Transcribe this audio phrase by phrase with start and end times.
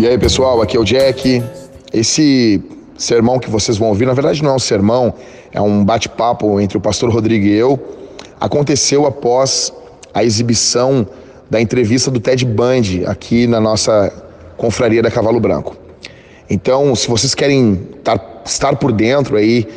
[0.00, 1.42] E aí, pessoal, aqui é o Jack.
[1.92, 2.58] Esse
[2.96, 5.12] sermão que vocês vão ouvir, na verdade não é um sermão,
[5.52, 7.78] é um bate-papo entre o pastor Rodrigo e eu.
[8.40, 9.70] Aconteceu após
[10.14, 11.06] a exibição
[11.50, 14.10] da entrevista do Ted Bundy aqui na nossa
[14.56, 15.76] confraria da Cavalo Branco.
[16.48, 19.68] Então, se vocês querem estar por dentro aí,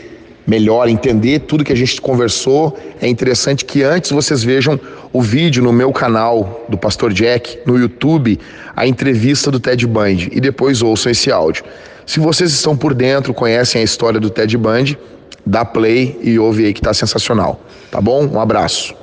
[0.47, 4.79] melhor, entender tudo que a gente conversou, é interessante que antes vocês vejam
[5.13, 8.39] o vídeo no meu canal do Pastor Jack, no YouTube,
[8.75, 11.63] a entrevista do Ted Bundy, e depois ouçam esse áudio.
[12.05, 14.97] Se vocês estão por dentro, conhecem a história do Ted Bundy,
[15.45, 17.61] dá play e ouve aí que tá sensacional.
[17.91, 18.25] Tá bom?
[18.25, 18.95] Um abraço.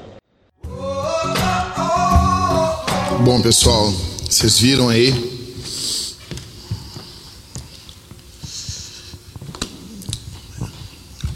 [3.20, 3.92] Bom, pessoal,
[4.28, 5.38] vocês viram aí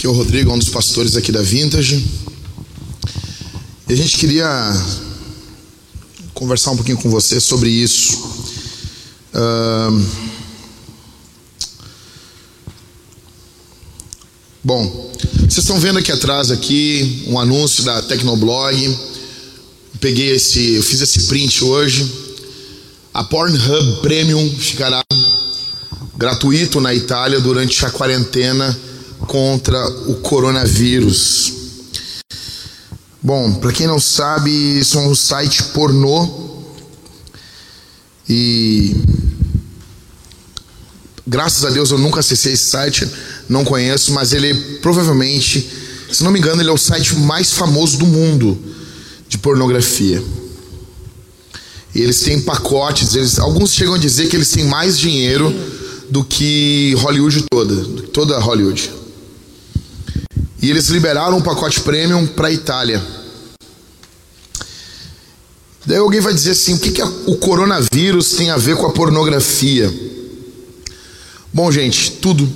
[0.05, 2.24] Aqui é o Rodrigo, um dos pastores aqui da Vintage.
[3.87, 4.49] E a gente queria
[6.33, 8.17] conversar um pouquinho com você sobre isso.
[9.35, 10.25] Uh...
[14.65, 18.99] Bom, vocês estão vendo aqui atrás aqui um anúncio da Tecnoblog.
[20.01, 22.11] Peguei esse, eu fiz esse print hoje.
[23.13, 25.03] A Pornhub Premium ficará
[26.17, 28.75] gratuito na Itália durante a quarentena
[29.29, 31.54] contra o coronavírus.
[33.27, 36.29] Bom, para quem não sabe, isso é um site pornô
[38.29, 38.95] e
[41.27, 43.09] graças a Deus eu nunca acessei esse site,
[43.49, 45.67] não conheço, mas ele provavelmente,
[46.13, 48.59] se não me engano, ele é o site mais famoso do mundo
[49.27, 50.23] de pornografia.
[51.95, 55.51] E eles têm pacotes, eles, alguns chegam a dizer que eles têm mais dinheiro
[56.11, 59.04] do que Hollywood toda, toda Hollywood.
[60.65, 63.05] E eles liberaram um pacote premium para a Itália.
[65.85, 68.91] Daí alguém vai dizer assim: o que, que o coronavírus tem a ver com a
[68.91, 69.93] pornografia?
[71.53, 72.51] Bom, gente, tudo.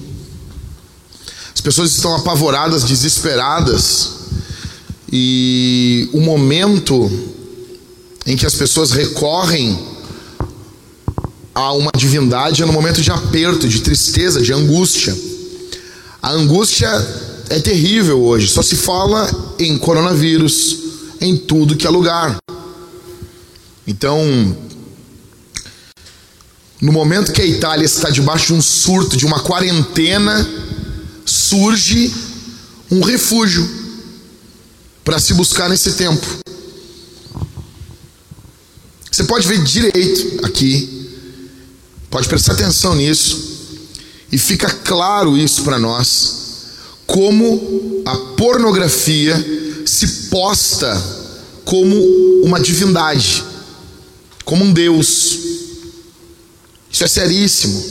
[1.54, 4.12] As pessoas estão apavoradas, desesperadas,
[5.12, 7.10] e o momento
[8.24, 9.78] em que as pessoas recorrem
[11.54, 15.14] a uma divindade é no momento de aperto, de tristeza, de angústia.
[16.22, 16.88] A angústia
[17.50, 18.48] é terrível hoje.
[18.48, 20.76] Só se fala em coronavírus
[21.20, 22.36] em tudo que é lugar.
[23.86, 24.56] Então,
[26.80, 30.48] no momento que a Itália está debaixo de um surto, de uma quarentena,
[31.24, 32.12] surge
[32.90, 33.68] um refúgio
[35.04, 36.26] para se buscar nesse tempo.
[39.10, 41.10] Você pode ver direito aqui,
[42.10, 43.48] pode prestar atenção nisso,
[44.30, 46.37] e fica claro isso para nós
[47.08, 49.34] como a pornografia
[49.86, 50.94] se posta
[51.64, 51.96] como
[52.44, 53.42] uma divindade,
[54.44, 55.38] como um Deus.
[56.92, 57.82] Isso é seríssimo.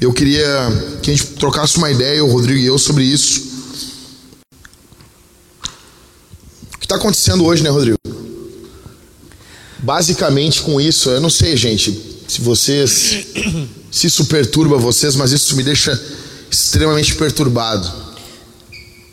[0.00, 0.48] Eu queria
[1.02, 3.52] que a gente trocasse uma ideia, o Rodrigo e eu, sobre isso.
[6.74, 7.98] O que está acontecendo hoje, né, Rodrigo?
[9.78, 13.26] Basicamente com isso, eu não sei, gente, se vocês.
[13.90, 15.92] Se isso perturba vocês, mas isso me deixa
[16.54, 17.90] extremamente perturbado.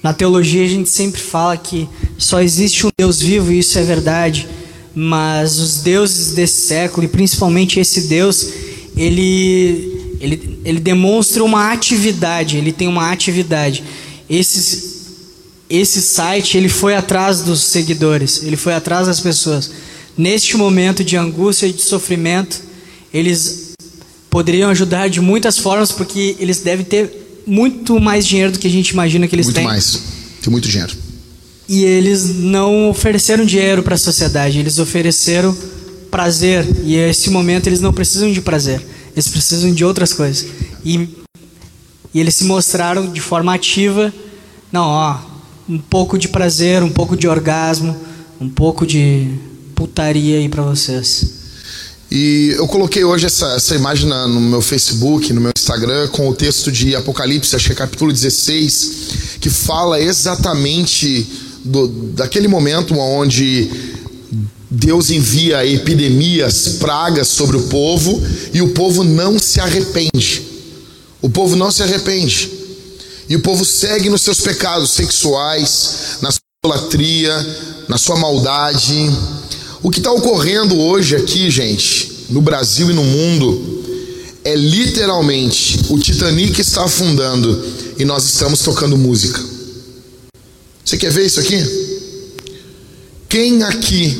[0.01, 1.87] Na teologia a gente sempre fala que
[2.17, 4.47] só existe um Deus vivo e isso é verdade,
[4.95, 8.47] mas os deuses desse século e principalmente esse Deus,
[8.95, 13.83] ele ele, ele demonstra uma atividade, ele tem uma atividade.
[14.29, 15.01] Esse,
[15.67, 19.71] esse site ele foi atrás dos seguidores, ele foi atrás das pessoas.
[20.15, 22.61] Neste momento de angústia e de sofrimento,
[23.11, 23.71] eles
[24.29, 28.71] poderiam ajudar de muitas formas, porque eles devem ter muito mais dinheiro do que a
[28.71, 29.63] gente imagina que eles muito têm.
[29.63, 30.03] Muito mais.
[30.41, 30.95] Tem muito dinheiro.
[31.67, 35.55] E eles não ofereceram dinheiro para a sociedade, eles ofereceram
[36.09, 36.67] prazer.
[36.83, 40.47] E nesse momento eles não precisam de prazer, eles precisam de outras coisas.
[40.83, 41.07] E,
[42.13, 44.13] e eles se mostraram de forma ativa:
[44.71, 45.17] não, ó,
[45.69, 47.95] um pouco de prazer, um pouco de orgasmo,
[48.39, 49.29] um pouco de
[49.73, 51.40] putaria aí para vocês.
[52.11, 56.27] E eu coloquei hoje essa, essa imagem na, no meu Facebook, no meu Instagram, com
[56.27, 61.25] o texto de Apocalipse, acho que é capítulo 16, que fala exatamente
[61.63, 63.71] do, daquele momento onde
[64.69, 68.21] Deus envia epidemias, pragas sobre o povo
[68.53, 70.41] e o povo não se arrepende.
[71.21, 72.51] O povo não se arrepende.
[73.29, 77.33] E o povo segue nos seus pecados sexuais, na sua idolatria,
[77.87, 79.09] na sua maldade.
[79.83, 83.81] O que está ocorrendo hoje aqui, gente, no Brasil e no mundo,
[84.43, 87.65] é literalmente o Titanic está afundando
[87.97, 89.39] e nós estamos tocando música.
[90.85, 91.57] Você quer ver isso aqui?
[93.27, 94.17] Quem aqui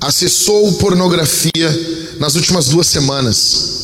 [0.00, 3.80] acessou pornografia nas últimas duas semanas?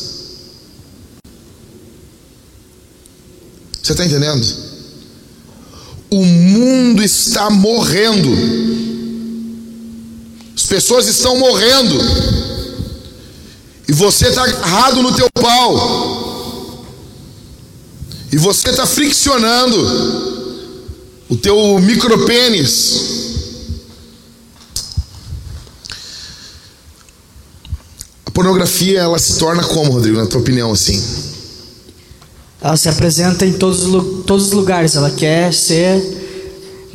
[3.83, 4.45] Você está entendendo?
[6.09, 8.86] O mundo está morrendo.
[10.67, 11.95] As pessoas estão morrendo.
[13.87, 16.85] E você está agarrado no teu pau.
[18.33, 19.77] E você está friccionando
[21.29, 23.01] o teu micropênis.
[28.25, 31.01] A pornografia ela se torna como, Rodrigo, na tua opinião, assim?
[32.61, 33.83] Ela se apresenta em todos,
[34.25, 34.97] todos os lugares.
[34.97, 36.16] Ela quer ser.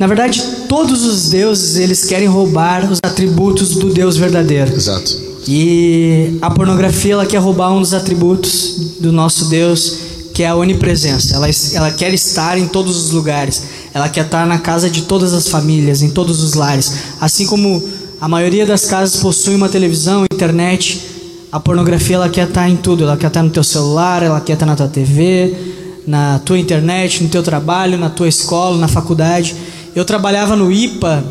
[0.03, 4.75] Na verdade, todos os deuses eles querem roubar os atributos do Deus verdadeiro.
[4.75, 5.17] Exato.
[5.47, 9.99] E a pornografia ela quer roubar um dos atributos do nosso Deus,
[10.33, 11.37] que é a onipresença.
[11.37, 13.63] Ela, ela quer estar em todos os lugares.
[13.93, 16.91] Ela quer estar na casa de todas as famílias, em todos os lares.
[17.21, 17.81] Assim como
[18.19, 21.01] a maioria das casas possui uma televisão, internet,
[21.49, 24.51] a pornografia ela quer estar em tudo, ela quer estar no teu celular, ela quer
[24.55, 25.55] estar na tua TV,
[26.05, 29.55] na tua internet, no teu trabalho, na tua escola, na faculdade.
[29.95, 31.23] Eu trabalhava no IPA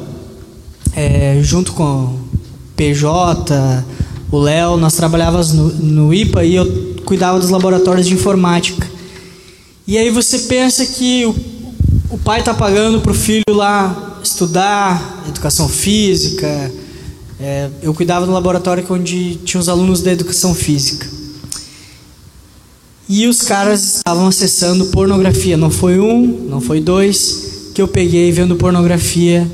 [0.94, 2.16] é, junto com
[2.76, 3.84] PJ,
[4.30, 8.88] o Léo, nós trabalhávamos no, no IPA e eu cuidava dos laboratórios de informática.
[9.86, 11.34] E aí você pensa que o,
[12.10, 16.72] o pai está pagando para o filho lá estudar educação física,
[17.40, 21.08] é, eu cuidava do laboratório onde tinha os alunos da educação física.
[23.08, 25.56] E os caras estavam acessando pornografia.
[25.56, 29.50] Não foi um, não foi dois que eu peguei vendo pornografia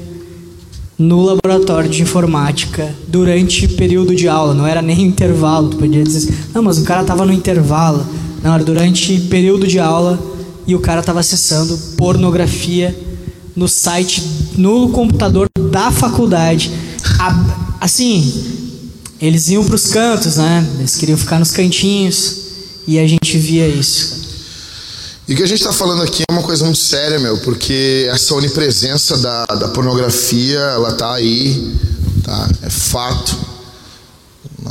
[0.99, 4.53] no laboratório de informática durante período de aula.
[4.53, 5.69] Não era nem intervalo.
[5.71, 8.05] Tu podia dizer, não, mas o cara estava no intervalo.
[8.43, 10.19] Não, era durante período de aula
[10.67, 12.97] e o cara estava acessando pornografia
[13.55, 14.23] no site,
[14.57, 16.71] no computador da faculdade.
[17.19, 18.33] A, assim,
[19.21, 20.67] eles iam para os cantos, né?
[20.79, 22.39] Eles queriam ficar nos cantinhos
[22.87, 24.18] e a gente via isso.
[25.29, 28.09] E o que a gente está falando aqui é uma coisa muito séria, meu, porque
[28.11, 31.71] essa onipresença da, da pornografia, ela tá aí,
[32.25, 32.49] tá?
[32.63, 33.37] É fato.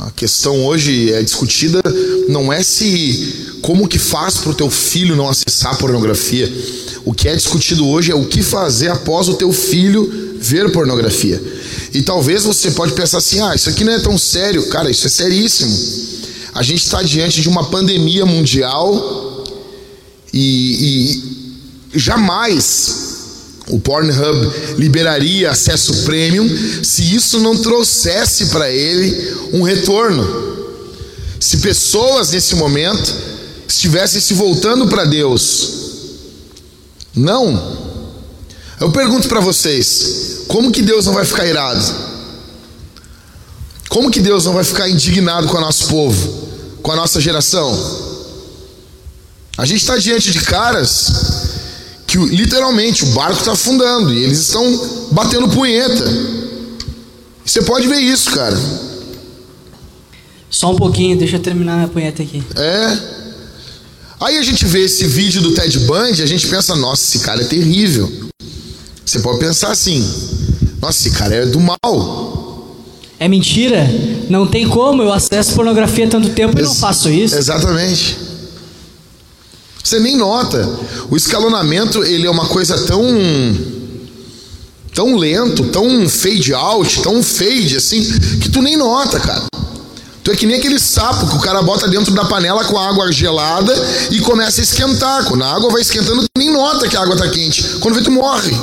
[0.00, 1.80] A questão hoje é discutida
[2.28, 6.52] não é se como que faz para o teu filho não acessar a pornografia.
[7.04, 11.40] O que é discutido hoje é o que fazer após o teu filho ver pornografia.
[11.94, 14.68] E talvez você pode pensar assim: ah, isso aqui não é tão sério.
[14.70, 15.72] Cara, isso é seríssimo.
[16.52, 19.37] A gente está diante de uma pandemia mundial
[20.32, 21.22] e,
[21.92, 23.08] e jamais
[23.68, 26.48] o Pornhub liberaria acesso premium
[26.82, 30.46] se isso não trouxesse para ele um retorno.
[31.38, 33.14] Se pessoas nesse momento
[33.68, 35.70] estivessem se voltando para Deus,
[37.14, 37.78] não.
[38.80, 42.08] Eu pergunto para vocês: como que Deus não vai ficar irado?
[43.88, 46.48] Como que Deus não vai ficar indignado com o nosso povo,
[46.82, 47.97] com a nossa geração?
[49.58, 51.12] A gente está diante de caras
[52.06, 56.04] que literalmente o barco está afundando e eles estão batendo punheta.
[57.44, 58.56] Você pode ver isso, cara.
[60.48, 62.40] Só um pouquinho, deixa eu terminar minha punheta aqui.
[62.54, 62.98] É.
[64.20, 67.42] Aí a gente vê esse vídeo do Ted Bundy, a gente pensa, nossa, esse cara
[67.42, 68.10] é terrível.
[69.04, 70.00] Você pode pensar assim:
[70.80, 72.76] nossa, esse cara é do mal.
[73.18, 73.88] É mentira?
[74.30, 77.34] Não tem como, eu acesso pornografia há tanto tempo Ex e não faço isso.
[77.36, 78.27] Exatamente.
[79.82, 80.68] Você nem nota.
[81.10, 83.04] O escalonamento, ele é uma coisa tão
[84.94, 88.02] tão lento, tão fade out, tão fade assim,
[88.40, 89.46] que tu nem nota, cara.
[90.24, 93.10] Tu é que nem aquele sapo que o cara bota dentro da panela com água
[93.12, 93.72] gelada
[94.10, 95.24] e começa a esquentar.
[95.24, 97.62] Quando a água vai esquentando, tu nem nota que a água tá quente.
[97.80, 98.54] Quando vê, tu morre.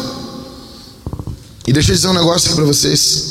[1.66, 3.24] E deixa eu dizer um negócio aqui para vocês.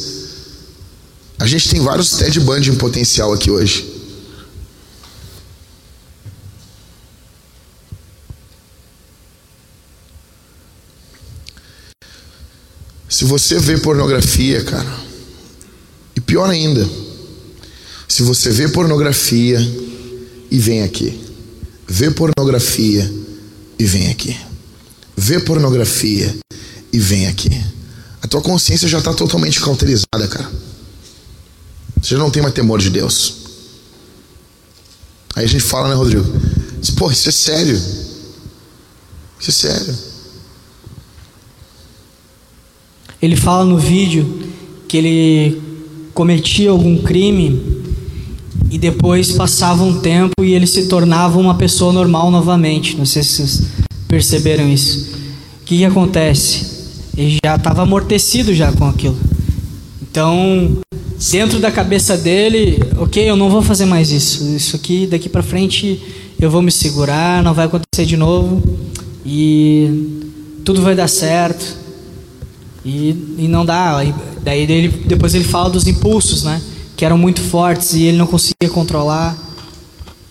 [1.39, 3.94] A gente tem vários Ted Bundy em potencial aqui hoje.
[13.09, 15.01] Se você vê pornografia, cara,
[16.17, 16.89] e pior ainda,
[18.09, 19.59] se você vê pornografia
[20.51, 21.21] e vem aqui,
[21.87, 23.11] vê pornografia
[23.79, 24.37] e vem aqui,
[25.17, 26.35] vê pornografia
[26.93, 27.51] e vem aqui.
[28.23, 30.51] A tua consciência já está totalmente cauterizada, cara.
[32.01, 33.35] Você já não tem mais temor de Deus.
[35.35, 36.25] Aí a gente fala, né, Rodrigo?
[36.97, 37.77] Pô, isso é sério.
[39.41, 40.14] Isso é sério.
[43.25, 44.41] Ele fala no vídeo
[44.87, 45.63] que ele
[46.13, 47.59] cometia algum crime
[48.71, 52.95] e depois passava um tempo e ele se tornava uma pessoa normal novamente.
[52.99, 53.63] Não sei se vocês
[54.07, 55.15] perceberam isso.
[55.63, 56.67] O que, que acontece?
[57.17, 59.17] Ele já estava amortecido já com aquilo.
[60.03, 60.77] Então,
[61.31, 64.45] dentro da cabeça dele, ok, eu não vou fazer mais isso.
[64.55, 65.99] Isso aqui, daqui para frente,
[66.39, 68.63] eu vou me segurar, não vai acontecer de novo
[69.25, 70.21] e
[70.63, 71.84] tudo vai dar certo.
[72.85, 74.05] E, e não dá.
[74.43, 76.61] Daí ele, depois ele fala dos impulsos, né?
[76.97, 79.37] Que eram muito fortes e ele não conseguia controlar.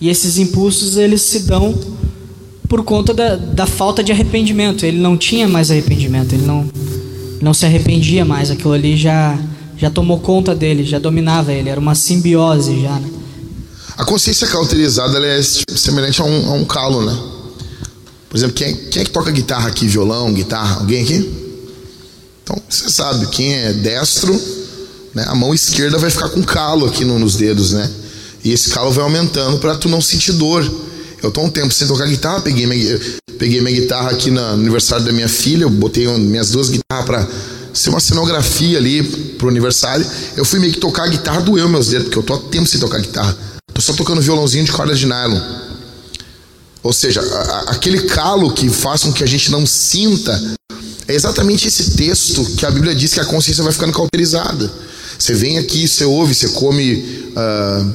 [0.00, 1.74] E esses impulsos eles se dão
[2.68, 4.86] por conta da, da falta de arrependimento.
[4.86, 6.68] Ele não tinha mais arrependimento, ele não,
[7.40, 8.50] não se arrependia mais.
[8.50, 9.38] Aquilo ali já,
[9.76, 12.98] já tomou conta dele, já dominava ele, era uma simbiose já.
[12.98, 13.10] Né?
[13.96, 17.16] A consciência cauterizada é semelhante a um, a um calo, né?
[18.28, 19.86] Por exemplo, quem, quem é que toca guitarra aqui?
[19.86, 20.80] Violão, guitarra?
[20.80, 21.43] Alguém aqui?
[22.44, 24.38] Então, você sabe, quem é destro,
[25.14, 27.90] né, a mão esquerda vai ficar com calo aqui no, nos dedos, né?
[28.44, 30.62] E esse calo vai aumentando para tu não sentir dor.
[31.22, 33.00] Eu tô um tempo sem tocar guitarra, peguei minha,
[33.38, 37.26] peguei minha guitarra aqui no aniversário da minha filha, eu botei minhas duas guitarras para
[37.72, 39.02] ser uma cenografia ali
[39.38, 40.06] pro aniversário.
[40.36, 42.68] Eu fui meio que tocar a guitarra, doeu meus dedos, porque eu tô há tempo
[42.68, 43.34] sem tocar guitarra.
[43.72, 45.40] Tô só tocando violãozinho de corda de nylon.
[46.82, 50.38] Ou seja, a, aquele calo que faz com que a gente não sinta
[51.06, 54.72] é exatamente esse texto que a Bíblia diz que a consciência vai ficando cauterizada.
[55.18, 56.94] Você vem aqui, você ouve, você come
[57.30, 57.92] uh,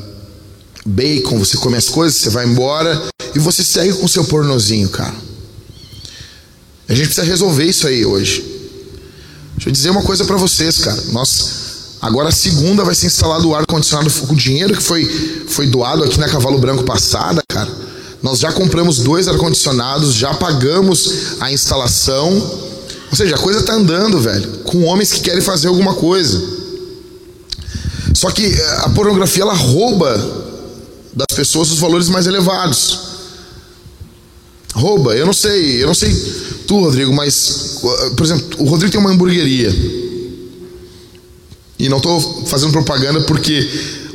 [0.85, 3.01] bacon, você come as coisas, você vai embora
[3.35, 5.15] e você segue com seu pornozinho, cara.
[6.87, 8.41] A gente precisa resolver isso aí hoje.
[9.55, 11.01] Deixa eu dizer uma coisa para vocês, cara.
[11.11, 11.59] Nós
[12.01, 15.05] Agora a segunda vai ser instalado o ar condicionado com o dinheiro que foi,
[15.47, 17.69] foi doado aqui na Cavalo Branco passada, cara.
[18.23, 22.68] Nós já compramos dois ar condicionados, já pagamos a instalação.
[23.09, 26.41] Ou seja, a coisa tá andando, velho, com homens que querem fazer alguma coisa.
[28.13, 30.15] Só que eh, a pornografia ela rouba
[31.13, 32.99] das pessoas os valores mais elevados.
[34.73, 36.13] Rouba, eu não sei, eu não sei
[36.67, 39.73] tu, Rodrigo, mas eh, por exemplo, o Rodrigo tem uma hamburgueria.
[41.79, 43.67] E não estou fazendo propaganda porque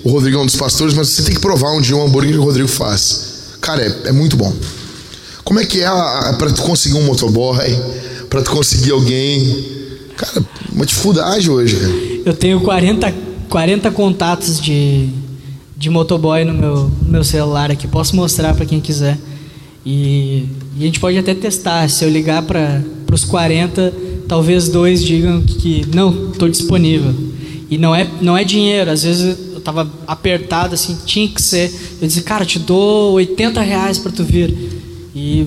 [0.05, 2.33] o Rodrigo é um dos pastores, mas você tem que provar um dia um hambúrguer
[2.33, 3.21] que o Rodrigo faz.
[3.61, 4.55] Cara, é, é muito bom.
[5.43, 5.89] Como é que é
[6.39, 7.59] para tu conseguir um motoboy,
[8.35, 9.65] para tu conseguir alguém?
[10.17, 11.93] Cara, uma dificuldade hoje, cara.
[12.27, 13.15] Eu tenho 40,
[13.49, 15.09] 40 contatos de,
[15.77, 17.87] de motoboy no meu, no meu celular aqui.
[17.87, 19.17] Posso mostrar para quem quiser.
[19.87, 21.89] E, e, a gente pode até testar.
[21.89, 23.95] Se eu ligar para os 40,
[24.27, 27.15] talvez dois digam que não, estou disponível.
[27.71, 31.73] E não é, não é dinheiro, às vezes eu tava apertado assim, tinha que ser.
[32.03, 34.53] Eu disse, cara, te dou 80 reais para tu vir.
[35.15, 35.47] E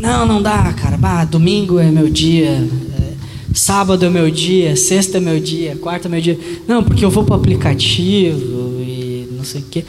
[0.00, 0.96] não, não dá, cara.
[0.96, 3.12] Bah, domingo é meu dia, é,
[3.54, 6.38] sábado é meu dia, sexta é meu dia, quarta é meu dia.
[6.66, 9.84] Não, porque eu vou pro aplicativo e não sei o quê.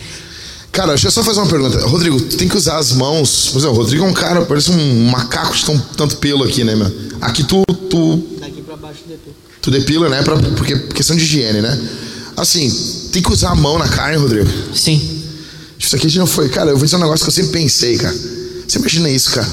[0.72, 1.86] Cara, deixa eu só fazer uma pergunta.
[1.86, 3.50] Rodrigo, tu tem que usar as mãos.
[3.50, 6.64] Por exemplo, o Rodrigo é um cara, parece um macaco de tão, tanto pelo aqui,
[6.64, 6.90] né, meu?
[7.20, 7.64] Aqui tu.
[7.90, 8.24] tu...
[8.40, 9.36] Daqui pra baixo depila.
[9.62, 10.24] Tu depila, né?
[10.24, 11.78] Pra, porque questão de higiene, né?
[12.38, 12.70] Assim,
[13.12, 14.50] tem que usar a mão na carne, Rodrigo.
[14.74, 15.22] Sim.
[15.78, 16.48] Isso aqui já não foi.
[16.48, 18.16] Cara, eu vou dizer um negócio que eu sempre pensei, cara.
[18.66, 19.50] Você imagina isso, cara?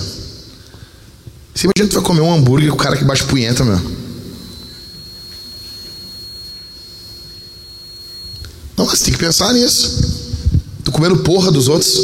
[1.55, 3.79] Você imagina que tu vai comer um hambúrguer com o cara que bate punheta, meu.
[8.77, 9.91] Não, mas tem que pensar nisso.
[10.85, 11.99] Tu comendo porra dos outros.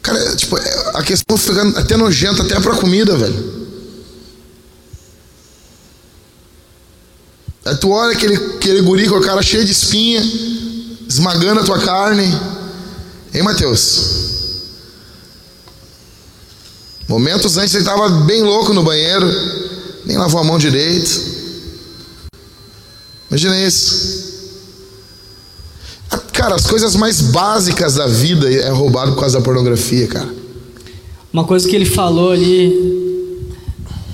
[0.00, 3.58] Cara, é, tipo, é, a questão fica até nojenta até pra comida, velho.
[7.64, 10.22] Aí tu olha aquele, aquele guri com a cara cheia de espinha,
[11.06, 12.24] esmagando a tua carne.
[13.34, 14.17] Hein, Mateus?
[17.08, 19.26] Momentos antes ele estava bem louco no banheiro,
[20.04, 21.08] nem lavou a mão direito.
[23.30, 24.18] Imagina isso.
[26.32, 30.28] Cara, as coisas mais básicas da vida é roubado por causa da pornografia, cara.
[31.32, 32.72] Uma coisa que ele falou ali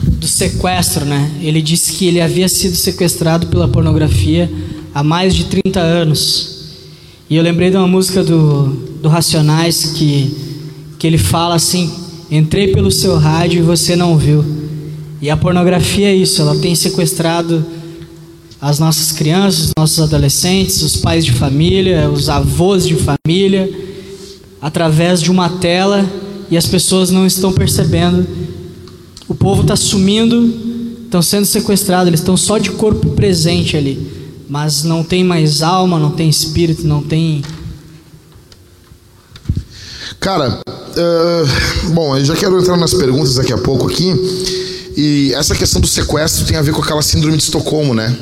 [0.03, 1.31] do sequestro, né?
[1.43, 4.51] Ele disse que ele havia sido sequestrado pela pornografia
[4.95, 6.55] há mais de 30 anos.
[7.29, 8.69] E eu lembrei de uma música do,
[9.03, 11.93] do Racionais que, que ele fala assim:
[12.31, 14.45] Entrei pelo seu rádio e você não viu.
[15.21, 17.65] E a pornografia é isso, ela tem sequestrado
[18.61, 23.71] as nossas crianças, os nossos adolescentes, os pais de família, os avós de família,
[24.61, 26.05] através de uma tela
[26.51, 28.27] e as pessoas não estão percebendo
[29.27, 34.07] o povo está sumindo, estão sendo sequestrados, eles estão só de corpo presente ali,
[34.49, 37.43] mas não tem mais alma, não tem espírito, não tem.
[40.25, 44.11] Cara, uh, bom, eu já quero entrar nas perguntas daqui a pouco aqui.
[44.97, 48.17] E essa questão do sequestro tem a ver com aquela síndrome de Estocolmo, né?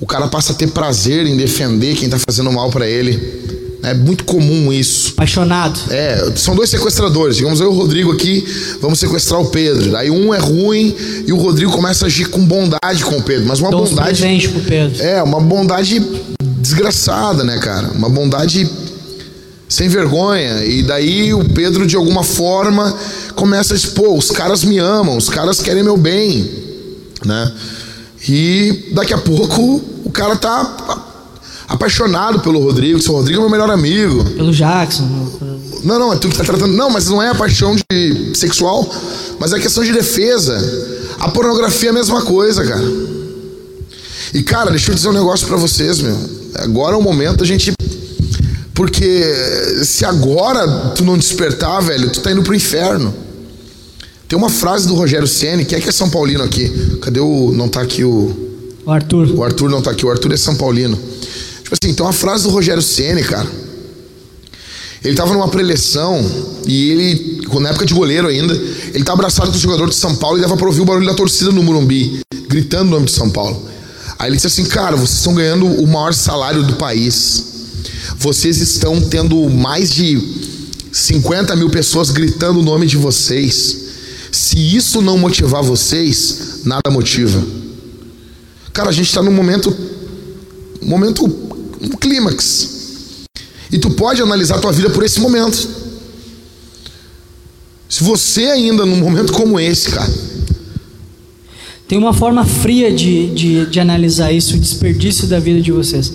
[0.00, 3.44] O cara passa a ter prazer em defender quem está fazendo mal para ele.
[3.82, 5.12] É muito comum isso.
[5.12, 5.78] Apaixonado.
[5.90, 7.36] É, são dois sequestradores.
[7.36, 8.42] Digamos, eu e o Rodrigo aqui
[8.80, 9.90] vamos sequestrar o Pedro.
[9.90, 13.44] Daí um é ruim e o Rodrigo começa a agir com bondade com o Pedro.
[13.46, 14.22] Mas uma uns bondade.
[14.22, 15.02] presentes pro Pedro.
[15.02, 16.02] É, uma bondade
[16.40, 17.88] desgraçada, né, cara?
[17.88, 18.66] Uma bondade
[19.68, 20.64] sem vergonha.
[20.64, 22.96] E daí o Pedro, de alguma forma,
[23.34, 26.50] começa a pô, os caras me amam, os caras querem meu bem,
[27.24, 27.52] né?
[28.28, 31.04] E daqui a pouco o cara tá
[31.68, 34.24] apaixonado pelo Rodrigo, seu Rodrigo é meu melhor amigo.
[34.24, 35.04] Pelo Jackson.
[35.84, 36.72] Não, não, é tu que tá tratando.
[36.72, 38.88] Não, mas não é a paixão de sexual,
[39.38, 40.58] mas é questão de defesa.
[41.20, 42.84] A pornografia é a mesma coisa, cara.
[44.34, 46.16] E cara, deixa eu dizer um negócio para vocês, meu.
[46.56, 47.72] Agora é o momento da gente
[48.76, 53.12] porque se agora tu não despertar, velho, tu tá indo pro inferno.
[54.28, 56.98] Tem uma frase do Rogério Ceni, que é que é São Paulino aqui.
[57.00, 58.36] Cadê o não tá aqui o
[58.84, 59.30] O Arthur.
[59.34, 60.94] o Arthur não tá aqui, o Arthur é São Paulino.
[61.62, 63.48] Tipo assim, tem uma frase do Rogério Ceni, cara.
[65.02, 66.22] Ele tava numa preleção
[66.66, 68.52] e ele, na época de goleiro ainda,
[68.92, 71.06] ele tá abraçado com o jogador de São Paulo e dava pra ouvir o barulho
[71.06, 73.62] da torcida no Morumbi, gritando o nome de São Paulo.
[74.18, 77.55] Aí ele disse assim, cara, vocês estão ganhando o maior salário do país.
[78.18, 80.18] Vocês estão tendo mais de
[80.92, 83.84] 50 mil pessoas gritando o nome de vocês.
[84.32, 87.42] Se isso não motivar vocês, nada motiva.
[88.72, 89.74] Cara, a gente está num momento,
[90.82, 91.24] momento,
[91.80, 92.68] um clímax.
[93.70, 95.68] E tu pode analisar tua vida por esse momento.
[97.88, 100.12] Se você ainda num momento como esse, cara,
[101.88, 106.12] Tem uma forma fria de, de, de analisar isso, o desperdício da vida de vocês.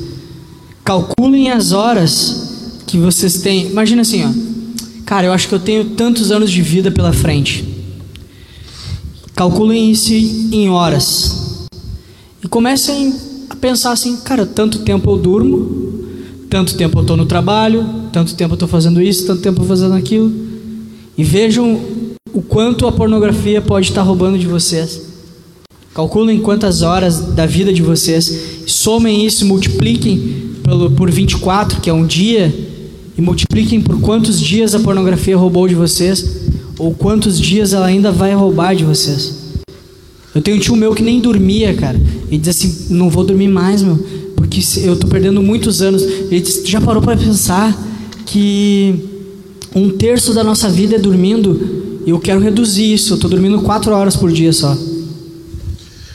[0.84, 3.68] Calculem as horas que vocês têm.
[3.68, 4.52] Imagina assim, ó.
[5.06, 7.64] Cara, eu acho que eu tenho tantos anos de vida pela frente.
[9.36, 11.68] Calculem isso em horas.
[12.44, 13.14] E comecem
[13.50, 16.06] a pensar assim, cara, tanto tempo eu durmo,
[16.50, 19.64] tanto tempo eu estou no trabalho, tanto tempo eu estou fazendo isso, tanto tempo eu
[19.64, 20.32] estou fazendo aquilo.
[21.18, 21.80] E vejam
[22.34, 25.02] o quanto a pornografia pode estar roubando de vocês.
[25.94, 31.94] Calculem quantas horas da vida de vocês, somem isso, multipliquem pelo, por 24, que é
[31.94, 32.54] um dia,
[33.18, 36.26] e multipliquem por quantos dias a pornografia roubou de vocês,
[36.80, 39.36] ou quantos dias ela ainda vai roubar de vocês.
[40.34, 43.50] Eu tenho um tio meu que nem dormia, cara, e diz assim: não vou dormir
[43.50, 43.98] mais, meu,
[44.38, 46.04] porque eu tô perdendo muitos anos.
[46.04, 47.78] Ele disse: já parou para pensar
[48.26, 48.96] que
[49.76, 52.00] um terço da nossa vida é dormindo?
[52.06, 54.76] E eu quero reduzir isso, eu tô dormindo quatro horas por dia só.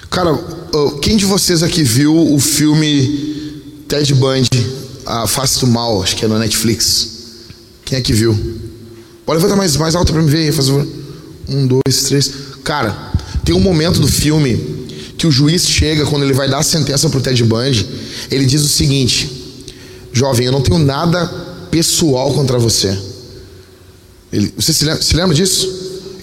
[0.08, 0.34] Cara,
[1.02, 3.35] quem de vocês aqui viu o filme
[3.88, 4.66] Ted Bundy,
[5.04, 7.08] A Face do Mal, acho que é no Netflix?
[7.84, 8.36] Quem é que viu?
[9.24, 10.86] Pode levantar mais, mais alto pra me ver aí, faz favor.
[11.48, 12.30] Um, dois, três.
[12.64, 13.12] Cara,
[13.44, 14.56] tem um momento do filme
[15.16, 17.86] que o juiz chega, quando ele vai dar a sentença pro Ted Bundy,
[18.30, 19.64] ele diz o seguinte:
[20.12, 21.26] Jovem, eu não tenho nada
[21.70, 22.96] pessoal contra você.
[24.32, 25.68] Ele, você se lembra, se lembra disso?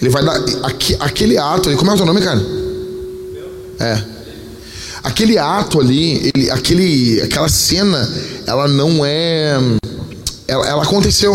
[0.00, 0.36] Ele vai dar.
[0.64, 2.40] aque- aquele ato, ali- como é o teu nome, cara?
[3.80, 4.13] É.
[5.04, 8.10] Aquele ato ali, ele, aquele, aquela cena,
[8.46, 9.54] ela não é.
[10.48, 11.34] Ela, ela aconteceu.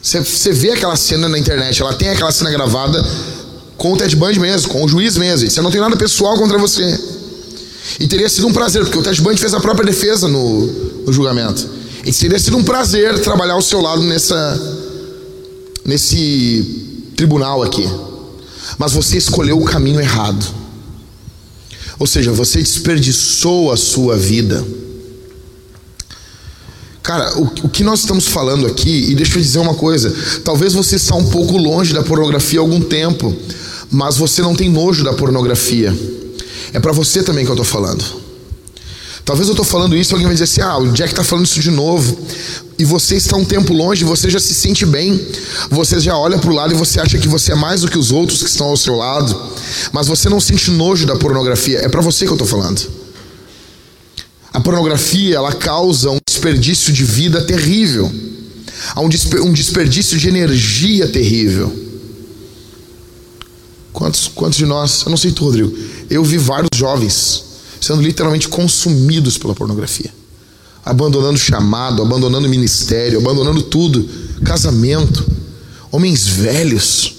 [0.00, 3.04] Você- vê aquela cena na internet, ela tem aquela cena gravada
[3.76, 5.50] com o Ted Bundy mesmo, com o juiz mesmo.
[5.50, 6.98] Você não tem nada pessoal contra você.
[7.98, 10.66] E teria sido um prazer, porque o Ted Bundy fez a própria defesa no,
[11.06, 11.68] no julgamento.
[12.06, 14.60] E teria sido um prazer trabalhar ao seu lado nessa,
[15.84, 17.86] nesse tribunal aqui.
[18.78, 20.46] Mas você escolheu o caminho errado.
[22.00, 24.66] Ou seja, você desperdiçou a sua vida.
[27.02, 30.10] Cara, o, o que nós estamos falando aqui, e deixa eu dizer uma coisa:
[30.42, 33.36] talvez você está um pouco longe da pornografia há algum tempo,
[33.90, 35.94] mas você não tem nojo da pornografia.
[36.72, 38.02] É para você também que eu tô falando.
[39.24, 41.44] Talvez eu tô falando isso e alguém vai dizer assim: ah, o Jack tá falando
[41.44, 42.18] isso de novo.
[42.78, 45.20] E você está um tempo longe, você já se sente bem,
[45.70, 48.10] você já olha pro lado e você acha que você é mais do que os
[48.10, 49.38] outros que estão ao seu lado,
[49.92, 51.80] mas você não sente nojo da pornografia.
[51.80, 52.80] É para você que eu tô falando.
[54.52, 58.10] A pornografia, ela causa um desperdício de vida terrível.
[58.96, 61.70] Um, um desperdício de energia terrível.
[63.92, 65.76] Quantos, quantos de nós, eu não sei tu, Rodrigo,
[66.08, 67.49] eu vi vários jovens
[67.80, 70.10] sendo literalmente consumidos pela pornografia.
[70.84, 74.08] Abandonando chamado, abandonando ministério, abandonando tudo.
[74.44, 75.24] Casamento.
[75.90, 77.14] Homens velhos.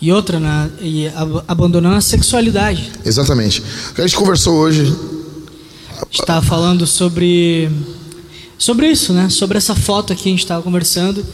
[0.00, 2.92] E outra, né, e ab- abandonando a sexualidade.
[3.04, 3.62] Exatamente.
[3.96, 4.82] A gente conversou hoje.
[4.82, 7.68] A gente estava falando sobre
[8.56, 9.28] sobre isso, né?
[9.28, 11.24] Sobre essa foto aqui a gente estava conversando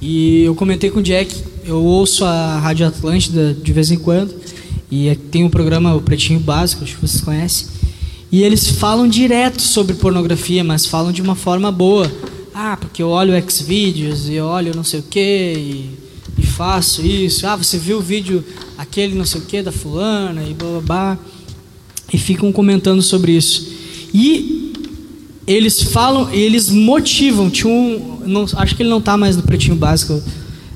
[0.00, 1.34] e eu comentei com o Jack.
[1.64, 4.34] Eu ouço a Rádio Atlântida de vez em quando
[4.90, 7.66] e é- tem um programa o Pretinho Básico, acho que vocês conhecem.
[8.30, 12.10] E eles falam direto sobre pornografia, mas falam de uma forma boa.
[12.52, 15.90] Ah, porque eu olho Xvideos e eu olho não sei o que e,
[16.38, 17.46] e, faço isso.
[17.46, 18.44] Ah, você viu o vídeo
[18.78, 21.18] aquele não sei o que da fulana e blá blá blá.
[22.12, 23.68] E ficam comentando sobre isso.
[24.12, 24.72] E
[25.46, 27.50] eles falam, eles motivam.
[27.50, 30.22] Tinha um, não, acho que ele não está mais no pretinho básico.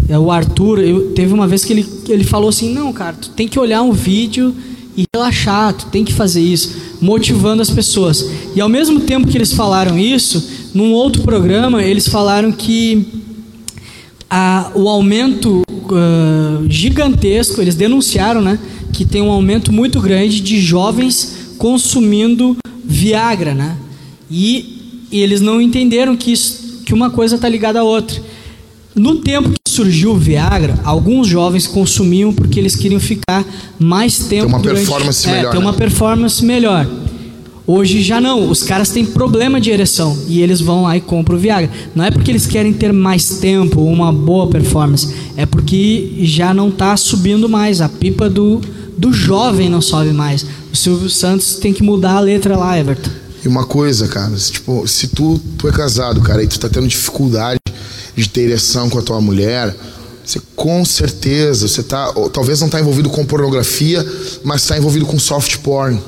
[0.08, 0.78] É o Arthur.
[0.80, 3.82] Eu, teve uma vez que ele, ele falou assim: Não, cara, tu tem que olhar
[3.82, 4.54] um vídeo
[4.96, 8.24] e relaxar, tu tem que fazer isso, motivando as pessoas.
[8.56, 13.06] E ao mesmo tempo que eles falaram isso, num outro programa, eles falaram que
[14.28, 18.58] a, o aumento uh, gigantesco, eles denunciaram, né,
[18.92, 23.76] que tem um aumento muito grande de jovens consumindo Viagra, né?
[24.30, 28.20] E, e eles não entenderam que, isso, que uma coisa está ligada à outra.
[28.94, 33.44] No tempo surgiu o Viagra, alguns jovens consumiam porque eles queriam ficar
[33.78, 34.46] mais tempo.
[34.46, 35.50] Ter uma durante, performance é, melhor.
[35.52, 35.78] Ter uma né?
[35.78, 36.86] performance melhor.
[37.64, 41.36] Hoje já não, os caras têm problema de ereção e eles vão lá e compram
[41.36, 41.70] o Viagra.
[41.94, 46.70] Não é porque eles querem ter mais tempo, uma boa performance, é porque já não
[46.70, 48.60] está subindo mais, a pipa do,
[48.96, 50.44] do jovem não sobe mais.
[50.72, 53.10] O Silvio Santos tem que mudar a letra lá, Everton.
[53.44, 56.68] E uma coisa, cara, se, tipo, se tu, tu é casado, cara, e tu tá
[56.68, 57.57] tendo dificuldade
[58.18, 59.74] de ter ereção com a tua mulher,
[60.24, 64.04] você com certeza, você tá, talvez não tá envolvido com pornografia,
[64.44, 65.98] mas está envolvido com soft porn,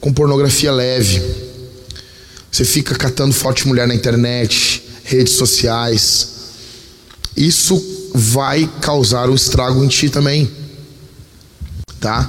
[0.00, 1.22] com pornografia leve.
[2.50, 6.28] Você fica catando foto de mulher na internet, redes sociais.
[7.36, 7.80] Isso
[8.14, 10.50] vai causar um estrago em ti também.
[12.00, 12.28] Tá?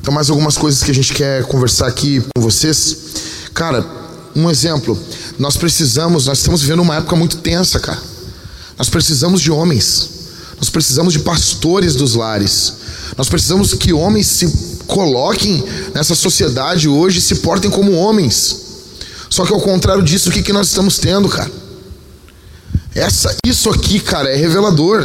[0.00, 2.96] Então, mais algumas coisas que a gente quer conversar aqui com vocês.
[3.54, 3.86] Cara,
[4.34, 4.98] um exemplo.
[5.38, 8.09] Nós precisamos, nós estamos vivendo uma época muito tensa, cara.
[8.80, 10.08] Nós precisamos de homens.
[10.56, 12.72] Nós precisamos de pastores dos lares.
[13.14, 14.50] Nós precisamos que homens se
[14.86, 15.62] coloquem
[15.94, 18.56] nessa sociedade hoje e se portem como homens.
[19.28, 21.52] Só que ao contrário disso, o que, que nós estamos tendo, cara?
[22.94, 25.02] Essa, isso aqui, cara, é revelador.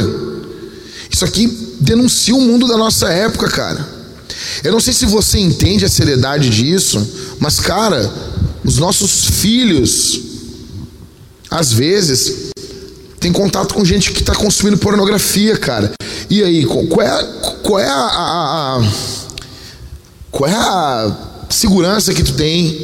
[1.10, 1.46] Isso aqui
[1.78, 3.86] denuncia o mundo da nossa época, cara.
[4.64, 7.06] Eu não sei se você entende a seriedade disso,
[7.38, 8.10] mas, cara,
[8.64, 10.18] os nossos filhos,
[11.50, 12.45] às vezes,
[13.26, 15.92] tem contato com gente que está consumindo pornografia, cara.
[16.30, 17.24] E aí, qual é,
[17.60, 18.88] qual é a, a, a,
[20.30, 21.16] qual é a
[21.50, 22.82] segurança que tu tem?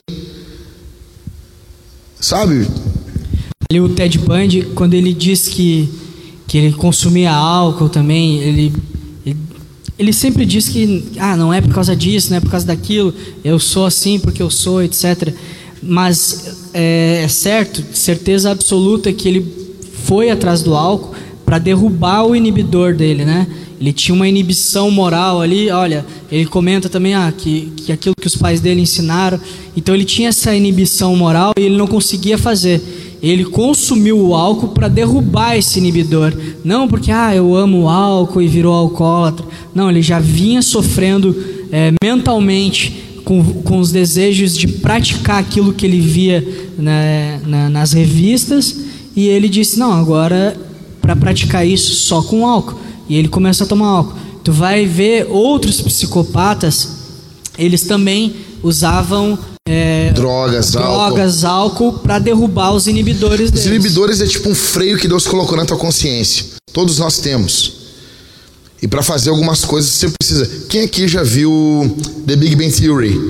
[2.20, 2.66] Sabe?
[3.70, 5.88] Ali o Ted Bundy, quando ele diz que,
[6.48, 8.72] que ele consumia álcool também, ele,
[9.24, 9.38] ele,
[9.96, 13.14] ele sempre diz que ah, não é por causa disso, não é por causa daquilo,
[13.44, 15.33] eu sou assim porque eu sou, etc.
[15.81, 19.62] Mas é, é certo, certeza absoluta que ele
[20.05, 23.47] foi atrás do álcool para derrubar o inibidor dele, né?
[23.81, 28.29] Ele tinha uma inibição moral ali, olha, ele comenta também ah, que, que aquilo que
[28.29, 29.41] os pais dele ensinaram.
[29.77, 32.81] Então ele tinha essa inibição moral e ele não conseguia fazer.
[33.21, 36.33] Ele consumiu o álcool para derrubar esse inibidor.
[36.65, 39.45] Não porque, ah, eu amo o álcool e virou alcoólatra.
[39.75, 41.37] Não, ele já vinha sofrendo
[41.73, 46.47] é, mentalmente com, com os desejos de praticar aquilo que ele via
[46.79, 48.82] né, na, nas revistas.
[49.14, 50.57] E ele disse: Não, agora
[51.01, 52.79] para praticar isso só com álcool.
[53.09, 54.14] E ele começa a tomar álcool.
[54.44, 56.88] Tu vai ver outros psicopatas,
[57.59, 64.27] eles também usavam é, drogas, drogas, álcool, álcool para derrubar os inibidores Os inibidores é
[64.27, 66.44] tipo um freio que Deus colocou na tua consciência.
[66.72, 67.83] Todos nós temos.
[68.81, 70.66] E para fazer algumas coisas você precisa.
[70.68, 71.96] Quem aqui já viu
[72.27, 73.20] The Big Bang Theory?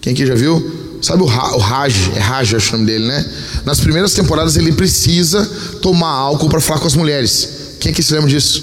[0.00, 0.79] Quem aqui já viu?
[1.00, 2.12] Sabe o, Ra o Raj?
[2.14, 3.24] É Raj, acho o nome dele, né?
[3.64, 5.44] Nas primeiras temporadas ele precisa
[5.80, 7.48] tomar álcool para falar com as mulheres.
[7.80, 8.62] Quem aqui se lembra disso?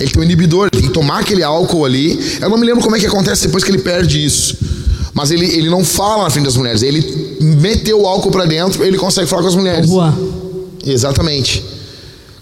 [0.00, 2.18] Ele tem um inibidor, ele tem que tomar aquele álcool ali.
[2.40, 4.56] Eu não me lembro como é que acontece depois que ele perde isso.
[5.14, 6.82] Mas ele, ele não fala na frente das mulheres.
[6.82, 9.86] Ele meteu o álcool para dentro, ele consegue falar com as mulheres.
[9.86, 10.12] Boa.
[10.84, 11.62] Exatamente.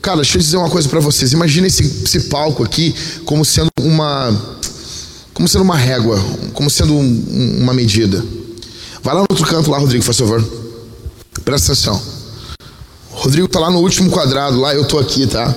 [0.01, 1.33] Cara, deixa eu dizer uma coisa para vocês.
[1.33, 4.35] Imagina esse, esse palco aqui como sendo uma
[5.35, 8.23] como sendo uma régua, como sendo um, uma medida.
[9.03, 10.45] Vai lá no outro canto lá, Rodrigo, faz favor.
[11.45, 12.01] Presta atenção.
[13.11, 15.55] Rodrigo tá lá no último quadrado, lá eu tô aqui, tá?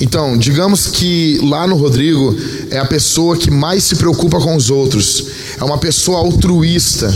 [0.00, 2.34] Então, digamos que lá no Rodrigo
[2.70, 5.26] é a pessoa que mais se preocupa com os outros.
[5.58, 7.14] É uma pessoa altruísta.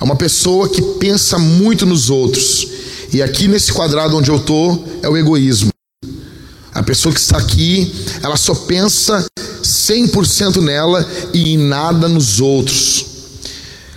[0.00, 2.68] É uma pessoa que pensa muito nos outros.
[3.12, 5.70] E aqui nesse quadrado onde eu tô é o egoísmo.
[6.72, 9.24] A pessoa que está aqui, ela só pensa
[9.62, 13.03] 100% nela e em nada nos outros.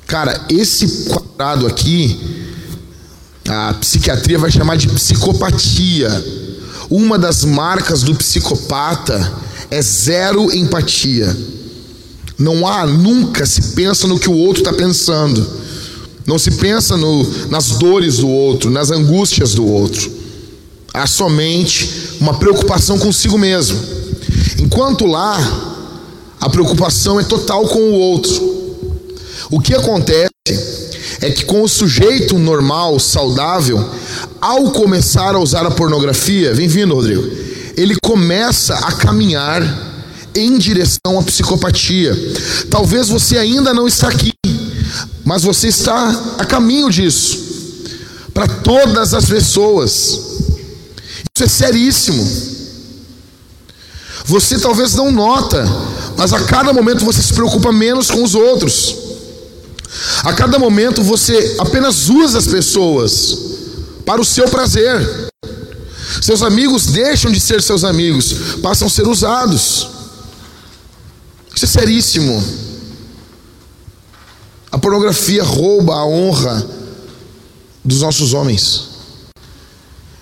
[0.07, 2.17] Cara, esse quadrado aqui,
[3.45, 6.09] a psiquiatria vai chamar de psicopatia.
[6.89, 9.33] Uma das marcas do psicopata
[9.69, 11.35] é zero empatia.
[12.39, 15.45] Não há, nunca se pensa no que o outro está pensando.
[16.25, 20.09] Não se pensa no, nas dores do outro, nas angústias do outro.
[20.93, 23.77] Há somente uma preocupação consigo mesmo.
[24.57, 25.37] Enquanto lá,
[26.39, 28.56] a preocupação é total com o outro.
[29.49, 30.29] O que acontece
[31.21, 33.83] é que com o sujeito normal, saudável,
[34.41, 37.23] ao começar a usar a pornografia, vem vindo, Rodrigo,
[37.75, 39.61] ele começa a caminhar
[40.35, 42.15] em direção à psicopatia.
[42.69, 44.33] Talvez você ainda não está aqui,
[45.23, 47.45] mas você está a caminho disso.
[48.33, 50.19] Para todas as pessoas.
[51.35, 52.57] Isso é seríssimo.
[54.25, 55.65] Você talvez não nota,
[56.17, 59.06] mas a cada momento você se preocupa menos com os outros.
[60.23, 63.37] A cada momento você apenas usa as pessoas
[64.05, 65.29] para o seu prazer.
[66.21, 69.89] Seus amigos deixam de ser seus amigos, passam a ser usados.
[71.55, 72.43] Isso é seríssimo.
[74.71, 76.65] A pornografia rouba a honra
[77.83, 78.89] dos nossos homens.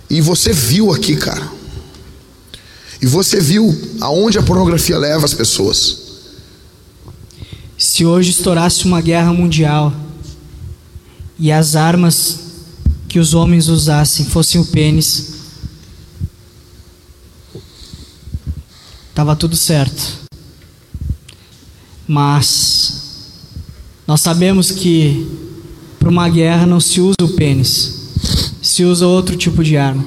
[0.10, 1.52] E você viu aqui, cara.
[3.02, 6.05] E você viu aonde a pornografia leva as pessoas.
[7.78, 9.94] Se hoje estourasse uma guerra mundial
[11.38, 12.40] e as armas
[13.10, 15.34] que os homens usassem fossem o pênis,
[19.10, 20.26] estava tudo certo.
[22.08, 23.32] Mas
[24.08, 25.28] nós sabemos que
[26.00, 28.12] para uma guerra não se usa o pênis,
[28.62, 30.06] se usa outro tipo de arma.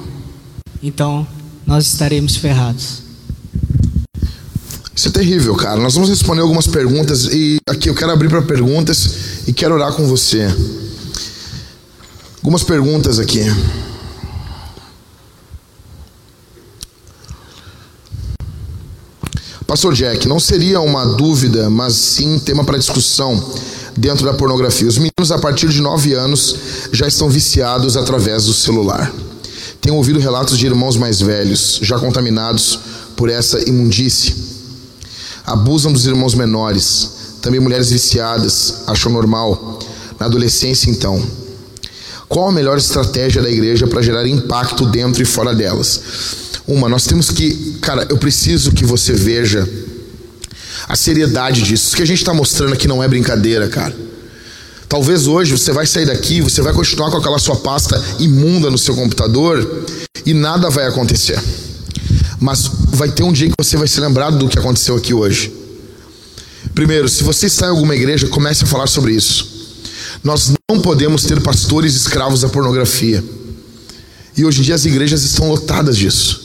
[0.81, 1.27] Então
[1.67, 3.08] nós estaremos ferrados.
[4.99, 5.79] Isso é terrível, cara.
[5.79, 9.09] Nós vamos responder algumas perguntas e aqui eu quero abrir para perguntas
[9.47, 10.53] e quero orar com você.
[12.35, 13.45] Algumas perguntas aqui.
[19.65, 23.41] Pastor Jack, não seria uma dúvida, mas sim tema para discussão
[23.95, 24.89] dentro da pornografia.
[24.89, 26.57] Os meninos a partir de 9 anos
[26.91, 29.09] já estão viciados através do celular.
[29.79, 32.77] Tenho ouvido relatos de irmãos mais velhos, já contaminados
[33.15, 34.48] por essa imundície.
[35.49, 39.79] Abusam dos irmãos menores, também mulheres viciadas, acham normal.
[40.19, 41.21] Na adolescência, então.
[42.27, 46.01] Qual a melhor estratégia da igreja para gerar impacto dentro e fora delas?
[46.67, 49.67] Uma, nós temos que, cara, eu preciso que você veja
[50.87, 51.87] a seriedade disso.
[51.87, 53.95] Isso que a gente está mostrando aqui não é brincadeira, cara.
[54.87, 58.77] Talvez hoje você vai sair daqui, você vai continuar com aquela sua pasta imunda no
[58.77, 59.85] seu computador
[60.25, 61.41] e nada vai acontecer.
[62.39, 65.53] Mas vai ter um dia que você vai se lembrar do que aconteceu aqui hoje.
[66.73, 69.47] Primeiro, se você está em alguma igreja, comece a falar sobre isso.
[70.23, 73.23] Nós não podemos ter pastores escravos da pornografia.
[74.35, 76.41] E hoje em dia as igrejas estão lotadas disso.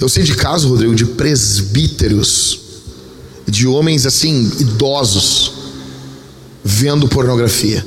[0.00, 2.60] Eu sei de caso, Rodrigo, de presbíteros,
[3.46, 5.52] de homens assim, idosos,
[6.64, 7.84] vendo pornografia,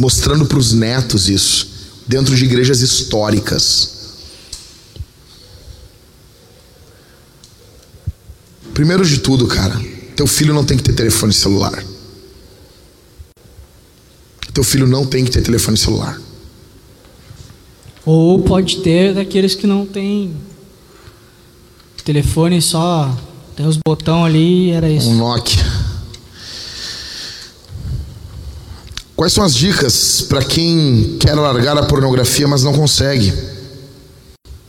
[0.00, 1.68] mostrando para os netos isso,
[2.06, 3.95] dentro de igrejas históricas.
[8.76, 9.80] Primeiro de tudo, cara,
[10.14, 11.82] teu filho não tem que ter telefone celular.
[14.52, 16.20] Teu filho não tem que ter telefone celular.
[18.04, 20.36] Ou pode ter daqueles que não têm
[22.04, 23.16] telefone só
[23.56, 25.08] tem os botões ali era isso.
[25.08, 25.64] Um Nokia.
[29.16, 33.32] Quais são as dicas para quem quer largar a pornografia, mas não consegue?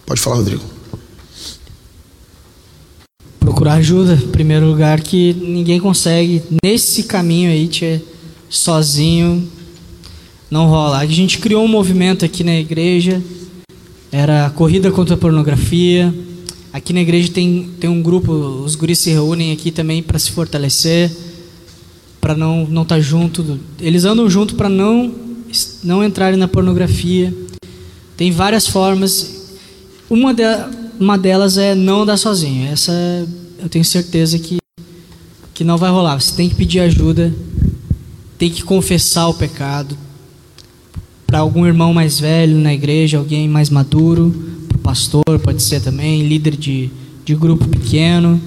[0.06, 0.77] Pode falar, Rodrigo.
[3.58, 8.00] Procurar ajuda, primeiro lugar, que ninguém consegue nesse caminho aí, tchê,
[8.48, 9.50] sozinho,
[10.48, 11.00] não rola.
[11.00, 13.20] A gente criou um movimento aqui na igreja,
[14.12, 16.14] era corrida contra a pornografia,
[16.72, 20.30] Aqui na igreja tem, tem um grupo, os guris se reúnem aqui também para se
[20.30, 21.12] fortalecer,
[22.22, 23.60] para não não estar tá junto.
[23.80, 25.12] Eles andam junto para não
[25.84, 27.34] não entrarem na pornografia.
[28.16, 29.48] Tem várias formas.
[30.08, 30.44] Uma, de,
[31.00, 32.72] uma delas é não andar sozinho.
[32.72, 32.94] Essa
[33.60, 34.58] eu tenho certeza que
[35.54, 36.20] que não vai rolar.
[36.22, 37.34] Você tem que pedir ajuda,
[38.38, 39.98] tem que confessar o pecado
[41.26, 46.56] para algum irmão mais velho na igreja, alguém mais maduro pastor, pode ser também, líder
[46.56, 46.90] de,
[47.26, 48.42] de grupo pequeno.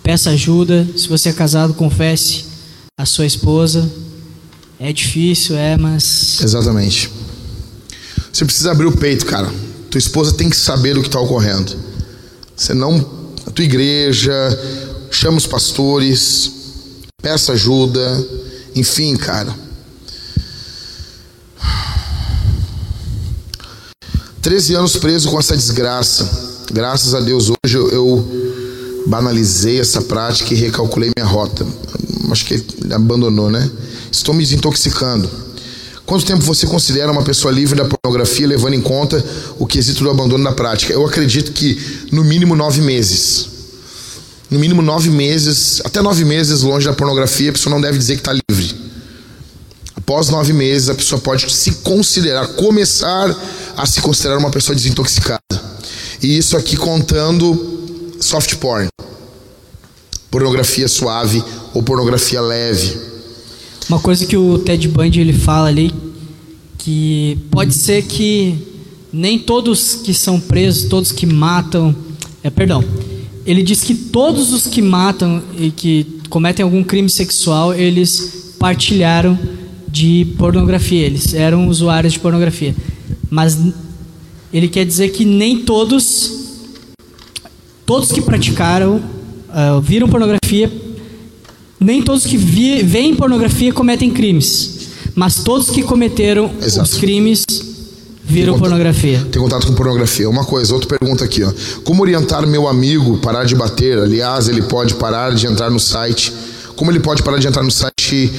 [0.00, 0.86] Peça ajuda.
[0.96, 2.44] Se você é casado, confesse
[2.96, 3.90] a sua esposa.
[4.78, 6.40] É difícil, é, mas.
[6.40, 7.10] Exatamente.
[8.32, 9.52] Você precisa abrir o peito, cara.
[9.90, 11.74] Tua esposa tem que saber do que está ocorrendo.
[12.54, 13.15] Você não.
[13.46, 14.34] A tua igreja,
[15.10, 16.50] chama os pastores,
[17.22, 18.26] peça ajuda.
[18.74, 19.66] Enfim, cara
[24.46, 26.24] 13 anos preso com essa desgraça.
[26.72, 31.66] Graças a Deus, hoje eu, eu banalizei essa prática e recalculei minha rota.
[32.30, 33.68] acho que ele abandonou, né?
[34.08, 35.28] Estou me desintoxicando.
[36.06, 39.22] Quanto tempo você considera uma pessoa livre da pornografia, levando em conta
[39.58, 40.92] o quesito do abandono da prática?
[40.92, 43.48] Eu acredito que no mínimo nove meses.
[44.48, 48.14] No mínimo nove meses, até nove meses longe da pornografia, a pessoa não deve dizer
[48.14, 48.76] que está livre.
[49.96, 53.34] Após nove meses, a pessoa pode se considerar, começar
[53.76, 55.40] a se considerar uma pessoa desintoxicada.
[56.22, 58.86] E isso aqui contando soft porn,
[60.30, 61.42] pornografia suave
[61.74, 63.05] ou pornografia leve.
[63.88, 65.92] Uma coisa que o Ted Bundy ele fala ali
[66.76, 68.54] que pode ser que
[69.12, 71.94] nem todos que são presos, todos que matam,
[72.42, 72.82] é perdão.
[73.44, 79.38] Ele diz que todos os que matam e que cometem algum crime sexual, eles partilharam
[79.88, 82.74] de pornografia, eles eram usuários de pornografia.
[83.30, 83.56] Mas
[84.52, 86.44] ele quer dizer que nem todos
[87.84, 90.70] todos que praticaram uh, viram pornografia
[91.78, 96.88] nem todos que vi, veem pornografia cometem crimes, mas todos que cometeram Exato.
[96.88, 97.44] os crimes
[98.26, 99.26] viram tem pornografia.
[99.30, 100.28] Tem contato com pornografia.
[100.28, 101.52] Uma coisa, outra pergunta aqui, ó.
[101.84, 103.98] Como orientar meu amigo parar de bater?
[103.98, 106.32] Aliás, ele pode parar de entrar no site.
[106.74, 108.32] Como ele pode parar de entrar no site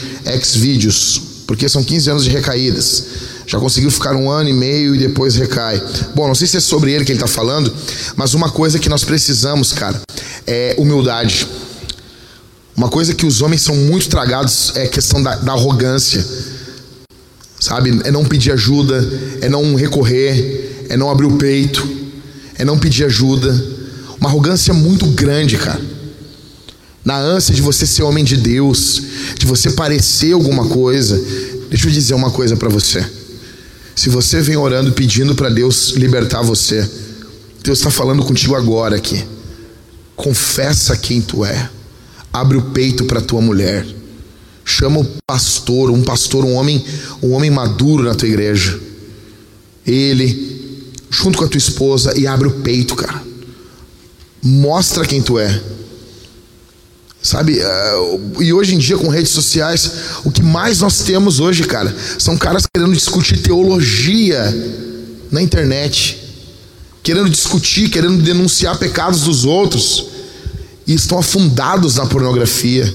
[0.44, 1.22] Xvideos?
[1.48, 3.06] Porque são 15 anos de recaídas.
[3.48, 5.82] Já conseguiu ficar um ano e meio e depois recai.
[6.14, 7.74] Bom, não sei se é sobre ele que ele está falando,
[8.18, 10.02] mas uma coisa que nós precisamos, cara,
[10.46, 11.48] é humildade.
[12.78, 16.24] Uma coisa que os homens são muito tragados é a questão da, da arrogância.
[17.60, 18.02] Sabe?
[18.04, 19.04] É não pedir ajuda,
[19.42, 21.90] é não recorrer, é não abrir o peito,
[22.56, 23.52] é não pedir ajuda.
[24.20, 25.82] Uma arrogância muito grande, cara.
[27.04, 29.02] Na ânsia de você ser homem de Deus,
[29.40, 31.20] de você parecer alguma coisa.
[31.72, 33.04] Deixa eu dizer uma coisa para você.
[33.96, 36.88] Se você vem orando pedindo para Deus libertar você,
[37.64, 39.26] Deus está falando contigo agora aqui.
[40.16, 41.72] Confessa quem tu é.
[42.40, 43.84] Abre o peito para tua mulher.
[44.64, 46.86] Chama o pastor, um pastor, um homem,
[47.24, 48.80] um homem maduro na tua igreja.
[49.86, 53.24] Ele, junto com a tua esposa, e abre o peito, cara.
[54.44, 55.62] Mostra quem tu é.
[57.24, 57.60] Sabe?
[57.60, 59.92] Uh, e hoje em dia, com redes sociais,
[60.24, 64.44] o que mais nós temos hoje, cara, são caras querendo discutir teologia
[65.32, 66.20] na internet,
[67.02, 70.17] querendo discutir, querendo denunciar pecados dos outros
[70.88, 72.92] e estão afundados na pornografia.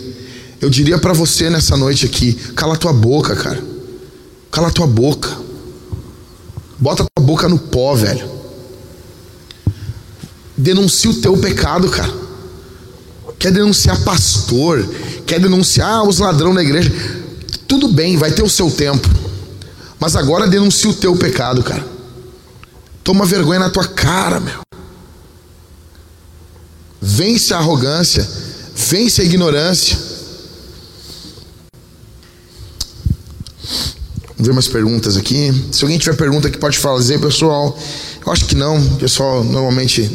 [0.61, 3.63] Eu diria para você nessa noite aqui: cala tua boca, cara.
[4.51, 5.37] Cala tua boca.
[6.79, 8.29] Bota tua boca no pó, velho.
[10.57, 12.13] Denuncia o teu pecado, cara.
[13.39, 14.89] Quer denunciar pastor,
[15.27, 16.93] quer denunciar os ladrões da igreja.
[17.67, 19.09] Tudo bem, vai ter o seu tempo.
[19.99, 21.85] Mas agora denuncia o teu pecado, cara.
[23.03, 24.72] Toma vergonha na tua cara, meu.
[27.05, 28.25] Vence a arrogância,
[28.77, 29.99] vence a ignorância.
[34.29, 35.53] Vamos ver mais perguntas aqui.
[35.73, 37.77] Se alguém tiver pergunta que pode fazer, pessoal.
[38.25, 38.81] Eu acho que não.
[38.81, 40.09] O pessoal normalmente,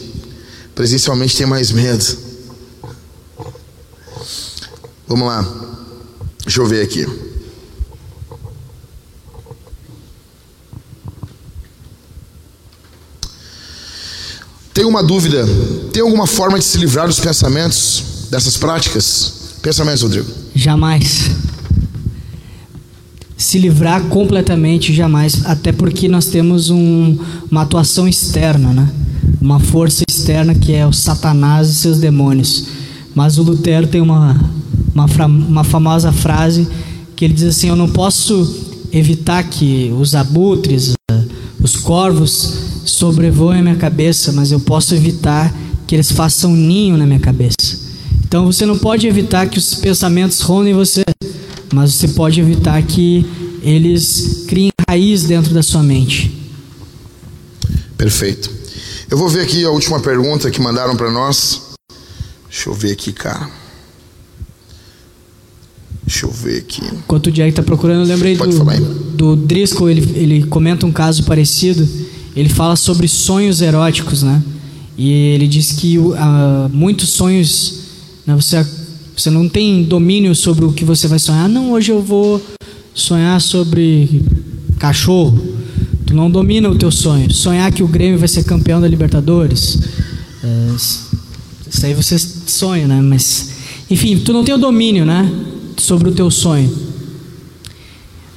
[0.74, 2.18] presencialmente, tem mais medo.
[5.06, 5.46] Vamos lá.
[6.46, 7.06] Deixa eu ver aqui.
[14.78, 15.44] Tem uma dúvida?
[15.92, 19.56] Tem alguma forma de se livrar dos pensamentos, dessas práticas?
[19.60, 20.28] Pensamentos, Rodrigo?
[20.54, 21.32] Jamais.
[23.36, 25.44] Se livrar completamente, jamais.
[25.48, 27.18] Até porque nós temos um,
[27.50, 28.88] uma atuação externa, né?
[29.42, 32.66] Uma força externa que é o Satanás e seus demônios.
[33.16, 34.40] Mas o Lutero tem uma,
[34.94, 36.68] uma, uma famosa frase
[37.16, 38.56] que ele diz assim: Eu não posso
[38.94, 40.94] evitar que os abutres,
[41.60, 45.54] os corvos sobrevoem a minha cabeça, mas eu posso evitar
[45.86, 47.56] que eles façam um ninho na minha cabeça.
[48.24, 51.04] Então você não pode evitar que os pensamentos rondem você,
[51.74, 53.26] mas você pode evitar que
[53.62, 56.32] eles criem raiz dentro da sua mente.
[57.98, 58.50] Perfeito.
[59.10, 61.62] Eu vou ver aqui a última pergunta que mandaram para nós.
[62.50, 63.50] Deixa eu ver aqui, cara.
[66.06, 66.82] Deixa eu ver aqui.
[66.86, 71.24] Enquanto o Jack está procurando, eu lembrei do, do Driscoll, ele, ele comenta um caso
[71.24, 71.88] parecido
[72.38, 74.44] ele fala sobre sonhos eróticos, né?
[74.96, 76.16] E ele diz que uh,
[76.72, 77.80] muitos sonhos,
[78.28, 78.64] né, você,
[79.16, 81.50] você não tem domínio sobre o que você vai sonhar.
[81.50, 82.40] Não, hoje eu vou
[82.94, 84.24] sonhar sobre
[84.78, 85.40] cachorro.
[86.06, 87.32] Tu não domina o teu sonho.
[87.34, 89.80] Sonhar que o Grêmio vai ser campeão da Libertadores.
[90.44, 93.02] É, isso aí você sonha, né?
[93.02, 93.50] Mas,
[93.90, 95.28] enfim, tu não tem o domínio, né?
[95.76, 96.72] Sobre o teu sonho.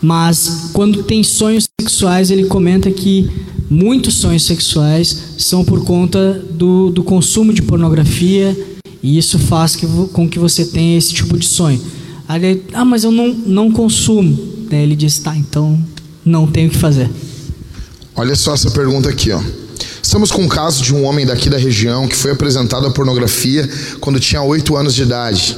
[0.03, 3.31] Mas quando tem sonhos sexuais, ele comenta que
[3.69, 8.57] muitos sonhos sexuais são por conta do, do consumo de pornografia
[9.03, 11.81] e isso faz que, com que você tenha esse tipo de sonho.
[12.29, 14.39] Aí ele, ah, mas eu não, não consumo.
[14.71, 15.79] Daí ele disse, tá, então
[16.25, 17.11] não tenho o que fazer.
[18.15, 19.41] Olha só essa pergunta aqui, ó.
[20.03, 23.69] Estamos com o caso de um homem daqui da região que foi apresentado à pornografia
[24.01, 25.57] quando tinha 8 anos de idade.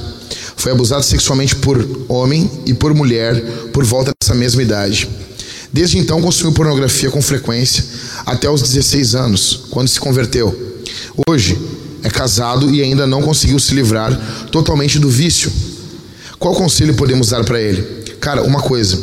[0.62, 3.34] Foi abusado sexualmente por homem e por mulher
[3.72, 5.08] por volta dessa mesma idade.
[5.72, 7.84] Desde então consumiu pornografia com frequência
[8.24, 10.78] até os 16 anos, quando se converteu.
[11.28, 11.60] Hoje
[12.04, 14.16] é casado e ainda não conseguiu se livrar
[14.52, 15.50] totalmente do vício.
[16.38, 17.82] Qual conselho podemos dar para ele?
[18.20, 18.96] Cara, uma coisa.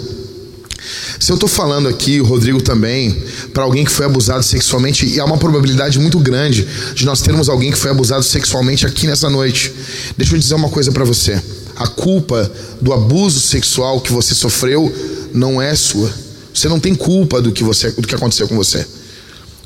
[1.20, 3.24] Se eu estou falando aqui, o Rodrigo também,
[3.54, 7.50] para alguém que foi abusado sexualmente, e há uma probabilidade muito grande de nós termos
[7.50, 9.72] alguém que foi abusado sexualmente aqui nessa noite.
[10.18, 11.42] Deixa eu dizer uma coisa para você.
[11.76, 12.50] A culpa
[12.82, 14.94] do abuso sexual que você sofreu
[15.34, 16.12] não é sua.
[16.54, 18.86] Você não tem culpa do que, você, do que aconteceu com você.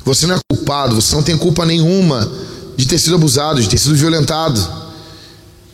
[0.04, 2.30] Você não é culpado, você não tem culpa nenhuma
[2.76, 4.83] de ter sido abusado, de ter sido violentado.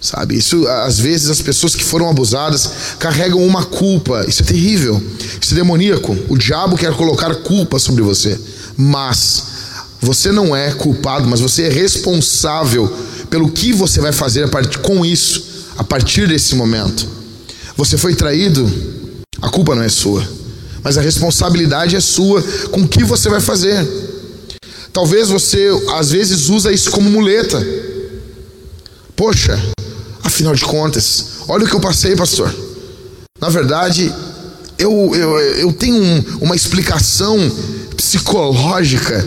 [0.01, 0.37] Sabe?
[0.37, 4.25] Isso, às vezes, as pessoas que foram abusadas carregam uma culpa.
[4.27, 5.03] Isso é terrível.
[5.41, 6.17] Isso é demoníaco.
[6.29, 8.39] O diabo quer colocar culpa sobre você.
[8.77, 9.43] Mas
[10.01, 12.91] você não é culpado, mas você é responsável
[13.29, 14.49] pelo que você vai fazer
[14.83, 15.45] com isso,
[15.77, 17.07] a partir desse momento.
[17.77, 18.69] Você foi traído,
[19.43, 20.27] a culpa não é sua,
[20.83, 23.87] mas a responsabilidade é sua com o que você vai fazer.
[24.93, 27.65] Talvez você, às vezes, usa isso como muleta.
[29.15, 29.63] Poxa,
[30.31, 32.55] afinal de contas, olha o que eu passei, pastor.
[33.41, 34.13] Na verdade,
[34.79, 37.37] eu, eu, eu tenho um, uma explicação
[37.97, 39.27] psicológica.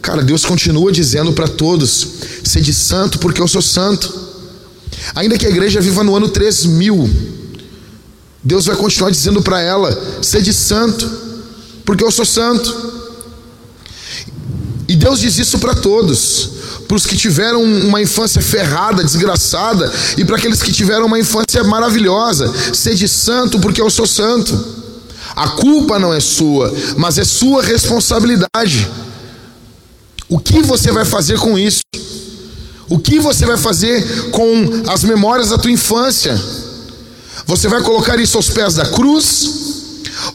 [0.00, 2.06] Cara, Deus continua dizendo para todos:
[2.44, 4.28] sede santo, porque eu sou santo.
[5.14, 7.10] Ainda que a igreja viva no ano 3000,
[8.42, 9.90] Deus vai continuar dizendo para ela:
[10.22, 11.10] sede santo,
[11.84, 12.96] porque eu sou santo.
[14.86, 16.50] E Deus diz isso para todos,
[16.88, 21.62] para os que tiveram uma infância ferrada, desgraçada, e para aqueles que tiveram uma infância
[21.62, 22.50] maravilhosa.
[22.72, 24.58] Sede santo, porque eu sou santo.
[25.36, 28.88] A culpa não é sua, mas é sua responsabilidade.
[30.30, 31.82] O que você vai fazer com isso?
[32.88, 36.40] O que você vai fazer com as memórias da tua infância?
[37.46, 39.68] Você vai colocar isso aos pés da cruz?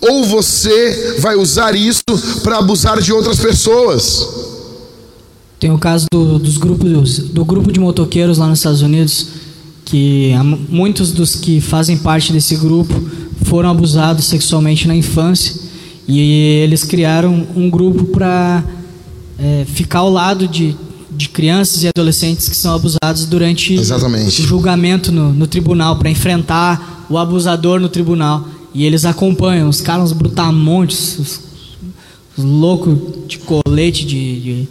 [0.01, 2.03] Ou você vai usar isso
[2.43, 4.52] para abusar de outras pessoas?
[5.63, 9.27] Tem o caso do, dos grupos, do grupo de motoqueiros lá nos Estados Unidos,
[9.85, 10.33] que
[10.67, 12.93] muitos dos que fazem parte desse grupo
[13.45, 15.55] foram abusados sexualmente na infância
[16.05, 16.19] e
[16.61, 18.61] eles criaram um grupo para
[19.39, 20.75] é, ficar ao lado de,
[21.09, 24.41] de crianças e adolescentes que são abusados durante Exatamente.
[24.41, 28.45] o julgamento no, no tribunal, para enfrentar o abusador no tribunal.
[28.73, 31.39] E eles acompanham os caras brutamontes, os,
[32.35, 32.97] os loucos
[33.29, 34.67] de colete, de, de,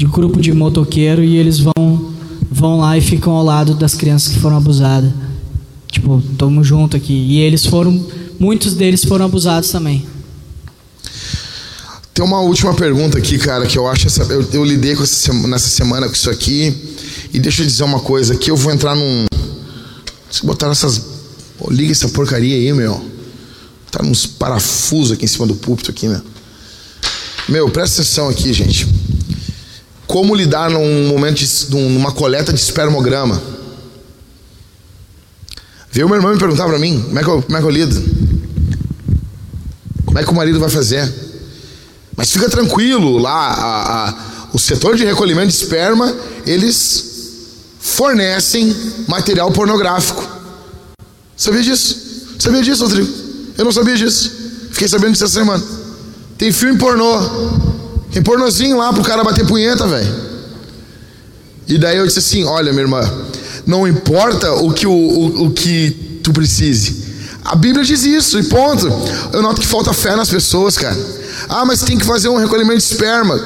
[0.00, 2.14] de, grupo de motoqueiro, e eles vão,
[2.50, 5.12] vão lá e ficam ao lado das crianças que foram abusadas.
[5.92, 7.12] Tipo, tamo junto aqui.
[7.12, 8.06] E eles foram,
[8.38, 10.06] muitos deles foram abusados também.
[12.14, 15.34] Tem uma última pergunta aqui, cara, que eu acho essa, eu, eu lidei com essa,
[15.34, 16.74] nessa semana com isso aqui.
[17.34, 19.26] E deixa eu dizer uma coisa, aqui eu vou entrar num.
[20.30, 21.02] Se botar essas.
[21.58, 23.04] Oh, liga essa porcaria aí, meu.
[23.90, 26.22] Tá uns parafusos aqui em cima do púlpito aqui, né?
[27.46, 28.86] Meu, presta atenção aqui, gente.
[30.10, 33.40] Como lidar num momento de numa coleta de espermograma?
[35.92, 37.70] Veio meu irmão me perguntar para mim, como é, que eu, como é que eu
[37.70, 38.04] lido?
[40.04, 41.08] Como é que o marido vai fazer?
[42.16, 44.14] Mas fica tranquilo, lá a, a,
[44.52, 46.12] o setor de recolhimento de esperma,
[46.44, 47.04] eles
[47.78, 48.74] fornecem
[49.06, 50.28] material pornográfico.
[51.36, 52.34] Sabia disso?
[52.36, 53.08] Sabia disso, Rodrigo?
[53.56, 54.28] Eu não sabia disso.
[54.72, 55.62] Fiquei sabendo disso essa semana.
[56.36, 57.69] Tem filme pornô.
[58.12, 60.30] Tem pornozinho lá pro cara bater punheta, velho.
[61.68, 63.00] E daí eu disse assim: Olha, minha irmã,
[63.66, 67.10] não importa o que, o, o, o que tu precise.
[67.44, 68.86] A Bíblia diz isso, e ponto.
[69.32, 70.96] Eu noto que falta fé nas pessoas, cara.
[71.48, 73.38] Ah, mas tem que fazer um recolhimento de esperma.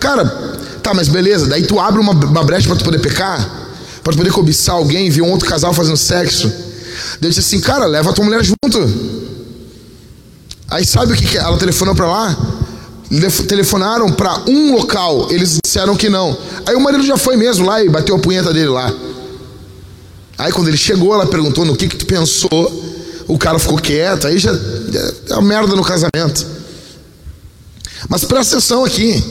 [0.00, 0.24] Cara,
[0.82, 1.46] tá, mas beleza.
[1.46, 3.38] Daí tu abre uma, uma brecha para tu poder pecar,
[4.02, 6.50] para tu poder cobiçar alguém, ver um outro casal fazendo sexo.
[7.20, 9.26] Eu disse assim, cara, leva a tua mulher junto.
[10.68, 12.36] Aí sabe o que, que ela telefonou para lá?
[13.48, 16.36] Telefonaram para um local, eles disseram que não.
[16.66, 18.92] Aí o marido já foi mesmo lá e bateu a punheta dele lá.
[20.38, 22.84] Aí quando ele chegou, ela perguntou no que que tu pensou.
[23.28, 26.46] O cara ficou quieto, aí já é a merda no casamento.
[28.08, 29.22] Mas presta atenção aqui.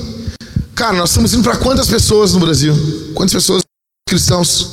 [0.73, 2.75] Cara, nós estamos indo para quantas pessoas no Brasil?
[3.13, 3.63] Quantas pessoas
[4.07, 4.69] cristãos?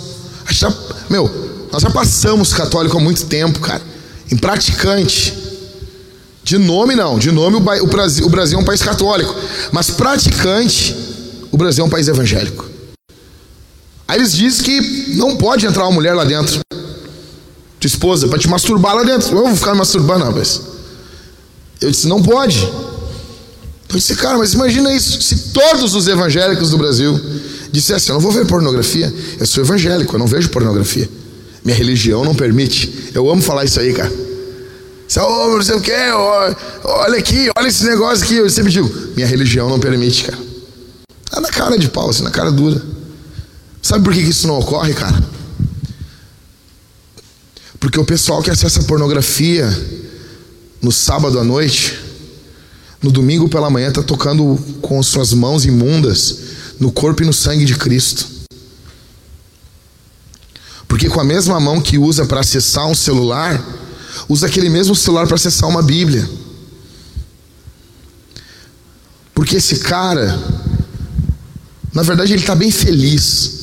[0.51, 0.73] Já,
[1.09, 1.31] meu,
[1.73, 3.83] nós já passamos católico há muito tempo, cara.
[4.31, 5.42] Em praticante.
[6.45, 9.35] De nome não, de nome o Brasil, o Brasil é um país católico,
[9.71, 10.95] mas praticante,
[11.51, 12.67] o Brasil é um país evangélico.
[14.09, 16.61] Aí eles dizem que não pode entrar uma mulher lá dentro.
[16.69, 19.37] tua esposa para te masturbar lá dentro.
[19.37, 20.61] Eu vou ficar me masturbando, rapaz.
[21.81, 22.59] Eu disse, não pode.
[23.89, 25.21] Eu disse, cara, mas imagina isso.
[25.23, 27.19] Se todos os evangélicos do Brasil
[27.71, 31.09] dissessem, eu não vou ver pornografia, eu sou evangélico, eu não vejo pornografia.
[31.65, 33.11] Minha religião não permite.
[33.15, 34.13] Eu amo falar isso aí, cara.
[35.21, 35.93] Oh, não sei o que,
[36.85, 38.37] olha aqui, olha esse negócio aqui.
[38.37, 40.39] Eu sempre digo, minha religião não permite, cara.
[41.31, 42.83] Tá na cara de pau, assim, na cara dura.
[43.83, 45.23] Sabe por que isso não ocorre, cara?
[47.81, 49.69] Porque o pessoal que acessa pornografia
[50.81, 51.99] no sábado à noite,
[53.03, 56.39] no domingo pela manhã, está tocando com suas mãos imundas
[56.79, 58.27] no corpo e no sangue de Cristo.
[60.87, 63.61] Porque com a mesma mão que usa para acessar um celular,
[64.29, 66.29] usa aquele mesmo celular para acessar uma Bíblia.
[69.35, 70.39] Porque esse cara,
[71.93, 73.63] na verdade, ele está bem feliz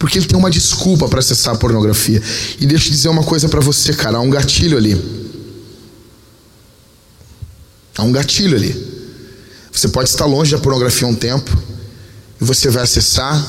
[0.00, 2.22] porque ele tem uma desculpa para acessar a pornografia.
[2.58, 4.98] E deixa eu dizer uma coisa para você, cara, há um gatilho ali.
[7.98, 8.74] Há um gatilho ali.
[9.70, 11.54] Você pode estar longe da pornografia um tempo,
[12.40, 13.46] e você vai acessar,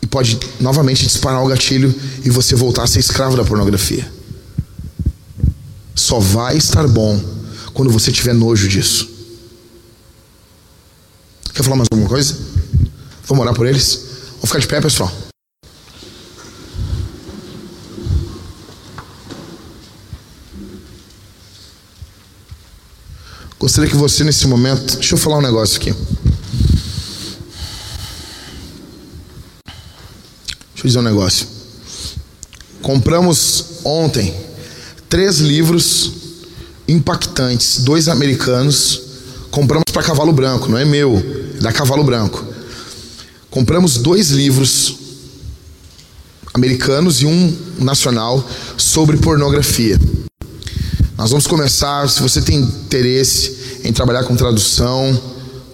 [0.00, 1.94] e pode novamente disparar o gatilho,
[2.24, 4.10] e você voltar a ser escravo da pornografia.
[5.94, 7.20] Só vai estar bom
[7.74, 9.08] quando você tiver nojo disso.
[11.54, 12.36] Quer falar mais alguma coisa?
[13.26, 14.00] Vamos orar por eles?
[14.34, 15.12] Vamos ficar de pé, pessoal.
[23.58, 25.92] Gostaria que você, nesse momento, deixa eu falar um negócio aqui.
[30.72, 31.46] Deixa eu dizer um negócio.
[32.80, 34.34] Compramos ontem
[35.10, 36.12] três livros
[36.88, 39.02] impactantes, dois americanos.
[39.50, 41.18] Compramos para Cavalo Branco, não é meu,
[41.56, 42.42] é da Cavalo Branco.
[43.50, 44.94] Compramos dois livros
[46.54, 49.98] americanos e um nacional sobre pornografia.
[51.18, 55.20] Nós vamos começar, se você tem interesse em trabalhar com tradução,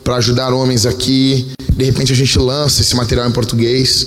[0.02, 4.06] para ajudar homens aqui, de repente a gente lança esse material em português,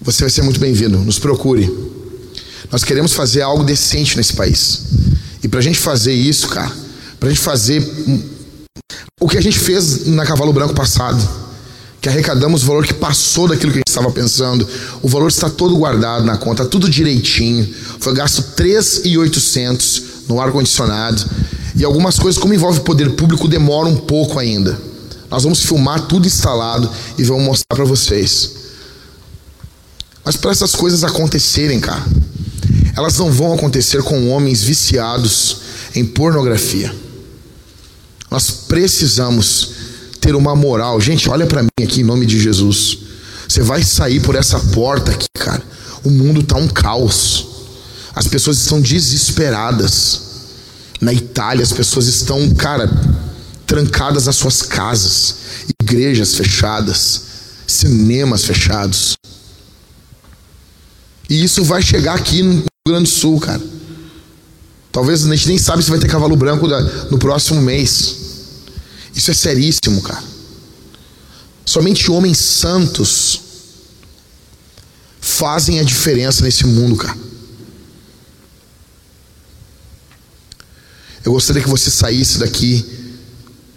[0.00, 0.98] você vai ser muito bem-vindo.
[0.98, 1.70] Nos procure.
[2.74, 4.80] Nós queremos fazer algo decente nesse país.
[5.44, 6.72] E para a gente fazer isso, cara,
[7.20, 7.88] para a gente fazer
[9.20, 11.24] o que a gente fez na Cavalo Branco passado,
[12.00, 14.66] que arrecadamos o valor que passou daquilo que a gente estava pensando.
[15.00, 17.72] O valor está todo guardado na conta, tudo direitinho.
[18.00, 21.24] Foi gasto 3.800 no ar condicionado.
[21.76, 24.76] E algumas coisas como envolve poder público demoram um pouco ainda.
[25.30, 28.50] Nós vamos filmar tudo instalado e vamos mostrar para vocês.
[30.24, 32.02] Mas para essas coisas acontecerem, cara,
[32.96, 35.56] elas não vão acontecer com homens viciados
[35.94, 36.94] em pornografia.
[38.30, 39.70] Nós precisamos
[40.20, 41.00] ter uma moral.
[41.00, 42.98] Gente, olha para mim aqui em nome de Jesus.
[43.48, 45.62] Você vai sair por essa porta aqui, cara.
[46.02, 47.46] O mundo tá um caos.
[48.14, 50.20] As pessoas estão desesperadas.
[51.00, 52.88] Na Itália, as pessoas estão, cara,
[53.66, 55.34] trancadas nas suas casas,
[55.80, 57.22] igrejas fechadas,
[57.66, 59.16] cinemas fechados.
[61.28, 63.62] E isso vai chegar aqui no Rio Grande do Sul, cara.
[64.92, 66.68] Talvez a gente nem sabe se vai ter cavalo branco
[67.10, 68.16] no próximo mês.
[69.14, 70.22] Isso é seríssimo, cara.
[71.66, 73.40] Somente homens santos
[75.20, 77.16] fazem a diferença nesse mundo, cara.
[81.24, 82.84] Eu gostaria que você saísse daqui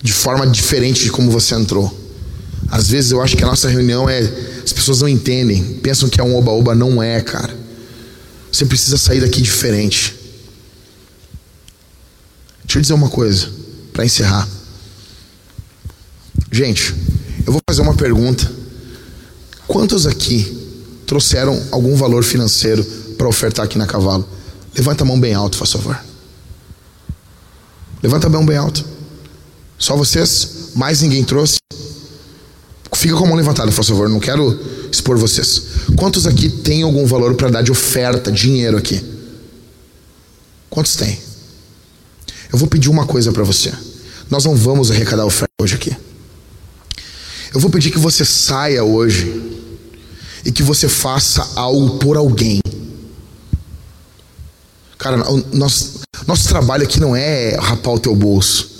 [0.03, 1.97] de forma diferente de como você entrou.
[2.69, 4.21] Às vezes eu acho que a nossa reunião é.
[4.67, 7.57] As pessoas não entendem, pensam que é um oba-oba, não é, cara.
[8.51, 10.13] Você precisa sair daqui diferente.
[12.65, 13.49] Deixa eu dizer uma coisa,
[13.93, 14.45] para encerrar.
[16.51, 16.93] Gente,
[17.45, 18.51] eu vou fazer uma pergunta.
[19.69, 22.83] Quantos aqui trouxeram algum valor financeiro
[23.17, 24.27] para ofertar aqui na Cavalo?
[24.75, 25.97] Levanta a mão bem alto, por favor.
[28.03, 28.83] Levanta a mão bem alto.
[29.79, 30.71] Só vocês?
[30.75, 31.56] Mais ninguém trouxe?
[32.97, 34.09] Fica com a mão levantada, por favor.
[34.09, 34.59] Não quero
[34.91, 35.61] expor vocês.
[35.95, 38.99] Quantos aqui têm algum valor para dar de oferta, dinheiro aqui?
[40.67, 41.19] Quantos têm?
[42.51, 43.71] Eu vou pedir uma coisa para você.
[44.31, 45.95] Nós não vamos arrecadar oferta hoje aqui.
[47.53, 49.43] Eu vou pedir que você saia hoje
[50.43, 52.59] e que você faça algo por alguém.
[54.97, 55.17] Cara,
[55.53, 58.71] nosso, nosso trabalho aqui não é rapar o teu bolso.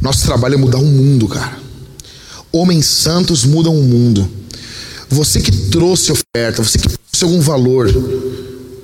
[0.00, 1.63] Nosso trabalho é mudar o mundo, cara.
[2.54, 4.30] Homens santos mudam o mundo.
[5.08, 7.92] Você que trouxe oferta, você que trouxe algum valor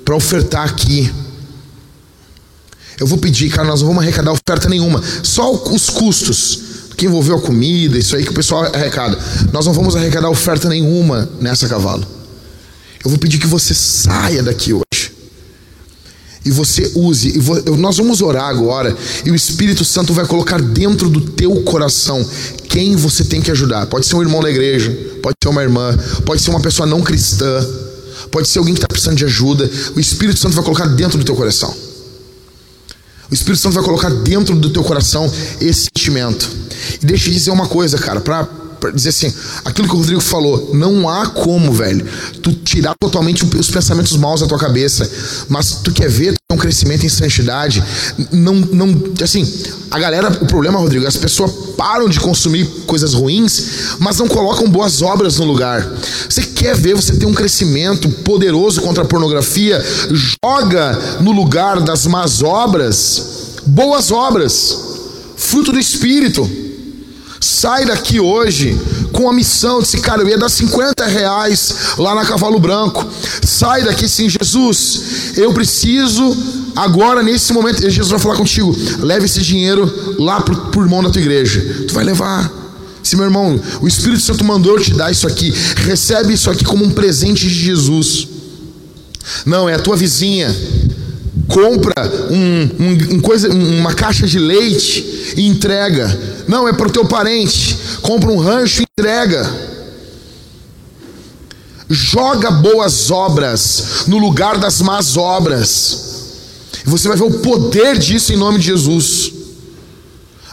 [0.04, 1.08] para ofertar aqui.
[2.98, 6.62] Eu vou pedir, cara, nós não vamos arrecadar oferta nenhuma, só os custos
[6.96, 9.16] que envolveu a comida, isso aí que o pessoal arrecada.
[9.52, 12.04] Nós não vamos arrecadar oferta nenhuma nessa cavalo.
[13.04, 14.89] Eu vou pedir que você saia daqui hoje
[16.44, 21.08] e você use, e nós vamos orar agora, e o Espírito Santo vai colocar dentro
[21.08, 22.24] do teu coração
[22.68, 23.86] quem você tem que ajudar.
[23.86, 24.90] Pode ser um irmão da igreja,
[25.22, 27.66] pode ser uma irmã, pode ser uma pessoa não cristã,
[28.30, 29.70] pode ser alguém que está precisando de ajuda.
[29.94, 31.74] O Espírito Santo vai colocar dentro do teu coração.
[33.30, 35.30] O Espírito Santo vai colocar dentro do teu coração
[35.60, 36.50] esse sentimento.
[37.02, 38.48] E deixa eu dizer uma coisa, cara, para
[38.80, 39.32] para dizer assim,
[39.64, 42.04] aquilo que o Rodrigo falou, não há como, velho,
[42.42, 45.08] tu tirar totalmente os pensamentos maus da tua cabeça,
[45.48, 47.82] mas tu quer ver um crescimento em santidade,
[48.32, 49.46] não, não, assim,
[49.90, 54.68] a galera, o problema, Rodrigo, as pessoas param de consumir coisas ruins, mas não colocam
[54.68, 55.86] boas obras no lugar.
[56.28, 59.82] Você quer ver você ter um crescimento poderoso contra a pornografia?
[60.10, 64.76] Joga no lugar das más obras, boas obras,
[65.36, 66.69] fruto do Espírito.
[67.40, 68.78] Sai daqui hoje
[69.12, 69.80] com a missão.
[69.80, 73.06] Disse, cara, eu ia dar 50 reais lá na Cavalo Branco.
[73.42, 75.32] Sai daqui sim, Jesus.
[75.36, 76.36] Eu preciso
[76.76, 77.80] agora, nesse momento.
[77.88, 78.76] Jesus vai falar contigo.
[78.98, 81.84] Leve esse dinheiro lá pro, pro irmão da tua igreja.
[81.88, 82.52] Tu vai levar.
[83.02, 85.50] Se meu irmão, o Espírito Santo mandou eu te dar isso aqui.
[85.76, 88.28] Recebe isso aqui como um presente de Jesus.
[89.46, 90.54] Não, é a tua vizinha
[91.50, 91.94] compra
[92.30, 96.08] um, um, um coisa, uma caixa de leite e entrega.
[96.48, 97.76] Não, é para o teu parente.
[98.00, 99.70] Compra um rancho e entrega.
[101.88, 106.08] Joga boas obras no lugar das más obras.
[106.84, 109.32] Você vai ver o poder disso em nome de Jesus.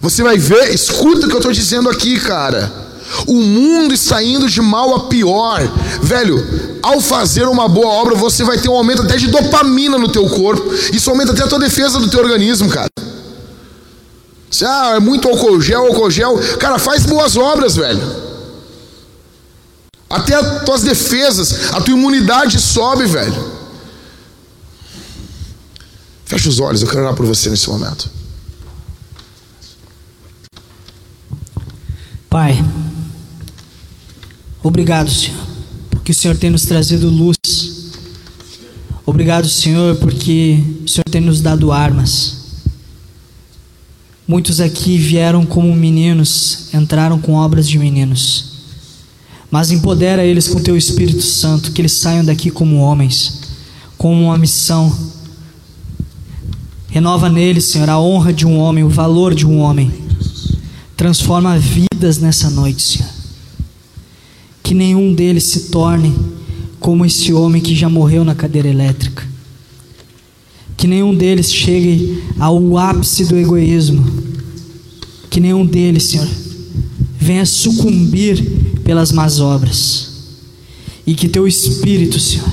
[0.02, 2.87] Você vai ver, escuta o que eu estou dizendo aqui, cara.
[3.26, 5.62] O mundo está indo de mal a pior.
[6.02, 10.10] Velho, ao fazer uma boa obra, você vai ter um aumento até de dopamina no
[10.10, 10.74] teu corpo.
[10.94, 12.90] Isso aumenta até a tua defesa do teu organismo, cara.
[14.64, 16.38] Ah, é muito álcool gel, álcool gel.
[16.58, 18.02] Cara, faz boas obras, velho.
[20.10, 23.58] Até as tuas defesas, a tua imunidade sobe, velho.
[26.26, 28.10] Fecha os olhos, eu quero orar por você nesse momento.
[32.30, 32.64] Pai,
[34.68, 35.48] Obrigado, Senhor,
[35.90, 37.38] porque o Senhor tem nos trazido luz.
[39.06, 42.36] Obrigado, Senhor, porque o Senhor tem nos dado armas.
[44.28, 48.58] Muitos aqui vieram como meninos, entraram com obras de meninos.
[49.50, 53.44] Mas empodera eles com teu Espírito Santo, que eles saiam daqui como homens,
[53.98, 54.94] com uma missão.
[56.90, 59.94] Renova neles, Senhor, a honra de um homem, o valor de um homem.
[60.98, 63.17] Transforma vidas nessa noite, Senhor
[64.68, 66.14] que nenhum deles se torne
[66.78, 69.26] como esse homem que já morreu na cadeira elétrica.
[70.76, 74.06] Que nenhum deles chegue ao ápice do egoísmo.
[75.30, 76.28] Que nenhum deles, Senhor,
[77.18, 78.44] venha sucumbir
[78.84, 80.10] pelas más obras.
[81.06, 82.52] E que teu espírito, Senhor,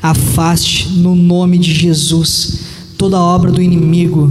[0.00, 2.58] afaste no nome de Jesus
[2.96, 4.30] toda obra do inimigo,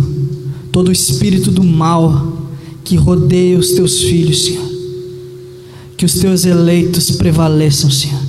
[0.72, 2.48] todo espírito do mal
[2.82, 4.73] que rodeia os teus filhos, Senhor
[6.04, 8.20] que os teus eleitos prevaleçam, Senhor.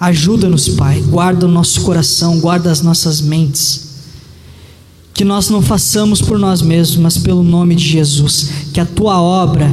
[0.00, 4.00] Ajuda-nos, Pai, guarda o nosso coração, guarda as nossas mentes.
[5.14, 8.50] Que nós não façamos por nós mesmos, mas pelo nome de Jesus.
[8.72, 9.72] Que a tua obra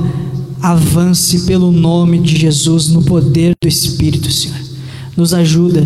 [0.61, 4.59] avance pelo nome de Jesus, no poder do Espírito, Senhor.
[5.17, 5.83] Nos ajuda,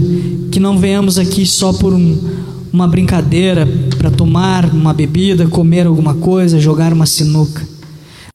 [0.52, 2.18] que não venhamos aqui só por um,
[2.74, 3.66] uma brincadeira,
[3.98, 7.72] para tomar uma bebida, comer alguma coisa, jogar uma sinuca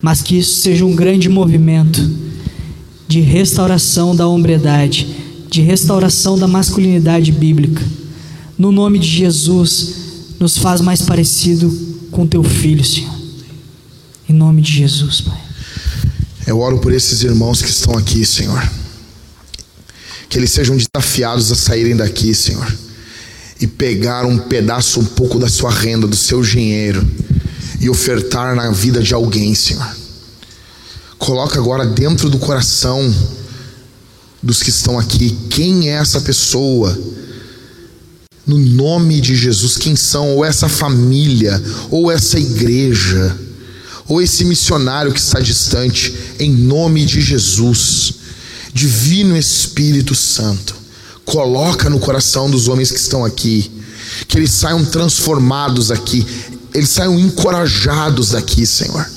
[0.01, 2.01] mas que isso seja um grande movimento
[3.09, 5.09] de restauração da hombridade,
[5.51, 7.85] de restauração da masculinidade bíblica.
[8.57, 9.95] No nome de Jesus,
[10.39, 11.69] nos faz mais parecido
[12.13, 13.13] com teu filho, Senhor.
[14.29, 15.41] Em nome de Jesus, Pai.
[16.47, 18.71] Eu oro por esses irmãos que estão aqui, Senhor.
[20.29, 22.73] Que eles sejam desafiados a saírem daqui, Senhor.
[23.61, 27.05] E pegar um pedaço, um pouco da sua renda, do seu dinheiro
[27.81, 29.87] e ofertar na vida de alguém, Senhor.
[31.19, 33.13] Coloca agora dentro do coração
[34.43, 36.97] dos que estão aqui quem é essa pessoa.
[38.47, 40.37] No nome de Jesus, quem são?
[40.37, 43.37] Ou essa família, ou essa igreja,
[44.07, 48.15] ou esse missionário que está distante, em nome de Jesus.
[48.73, 50.75] Divino Espírito Santo,
[51.25, 53.71] coloca no coração dos homens que estão aqui,
[54.27, 56.27] que eles saiam transformados aqui,
[56.75, 59.09] eles saiam encorajados daqui, Senhor.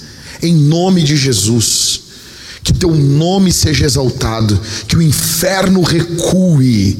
[0.41, 2.01] Em nome de Jesus.
[2.63, 6.97] Que teu nome seja exaltado, que o inferno recue.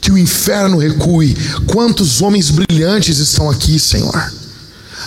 [0.00, 1.36] Que o inferno recue.
[1.66, 4.32] Quantos homens brilhantes estão aqui, Senhor,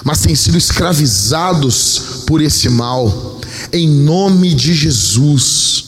[0.03, 3.39] mas têm sido escravizados por esse mal.
[3.73, 5.85] Em nome de Jesus.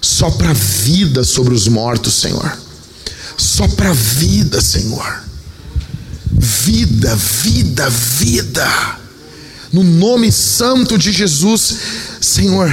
[0.00, 2.56] Só para vida sobre os mortos, Senhor.
[3.36, 5.27] Só para vida, Senhor
[6.38, 8.98] vida, vida, vida.
[9.72, 11.78] No nome santo de Jesus,
[12.20, 12.72] Senhor.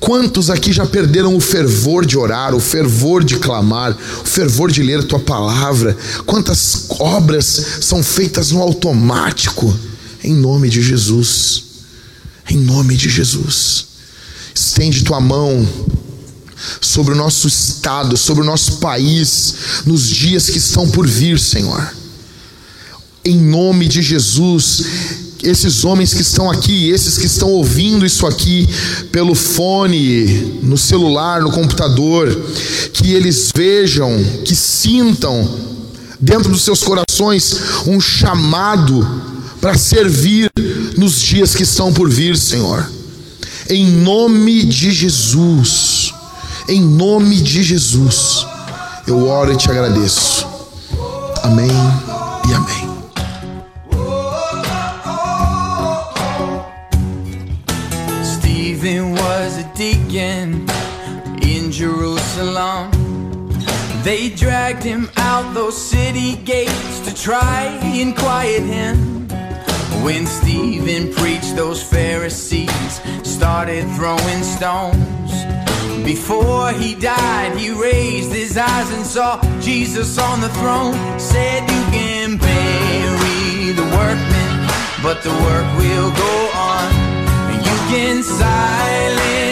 [0.00, 4.82] Quantos aqui já perderam o fervor de orar, o fervor de clamar, o fervor de
[4.82, 5.96] ler a tua palavra?
[6.24, 7.44] Quantas obras
[7.80, 9.76] são feitas no automático?
[10.22, 11.64] Em nome de Jesus.
[12.48, 13.86] Em nome de Jesus.
[14.54, 15.66] Estende tua mão
[16.80, 21.92] sobre o nosso estado, sobre o nosso país, nos dias que estão por vir, Senhor.
[23.28, 24.84] Em nome de Jesus,
[25.42, 28.66] esses homens que estão aqui, esses que estão ouvindo isso aqui
[29.12, 32.34] pelo fone, no celular, no computador,
[32.94, 34.16] que eles vejam,
[34.46, 35.46] que sintam
[36.18, 37.54] dentro dos seus corações
[37.86, 39.06] um chamado
[39.60, 40.50] para servir
[40.96, 42.90] nos dias que estão por vir, Senhor.
[43.68, 46.14] Em nome de Jesus,
[46.66, 48.46] em nome de Jesus,
[49.06, 50.46] eu oro e te agradeço.
[51.42, 51.68] Amém
[52.48, 52.87] e amém.
[59.78, 60.66] Deacon
[61.40, 62.90] in Jerusalem.
[64.02, 69.28] They dragged him out those city gates to try and quiet him.
[70.02, 75.30] When Stephen preached, those Pharisees started throwing stones.
[76.04, 80.94] Before he died, he raised his eyes and saw Jesus on the throne.
[81.20, 84.50] Said, You can bury the workmen,
[85.04, 86.90] but the work will go on
[87.62, 89.37] You can silence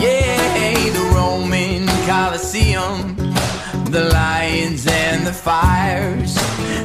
[0.00, 3.16] Yeah, the Roman Colosseum,
[3.90, 6.34] the lions and the fires.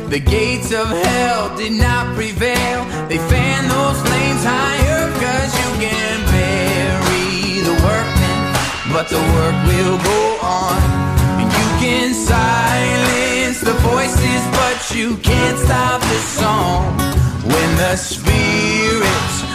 [0.09, 2.85] The gates of hell did not prevail.
[3.07, 8.39] They fan those flames higher, cause you can bury the workmen,
[8.91, 10.81] but the work will go on.
[11.39, 16.97] And you can silence the voices, but you can't stop the song.
[17.45, 19.52] When the Spirit's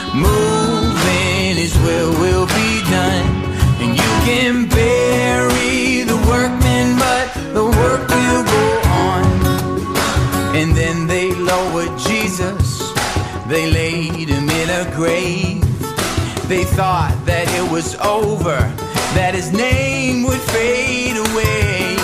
[19.39, 21.95] his name would fade away.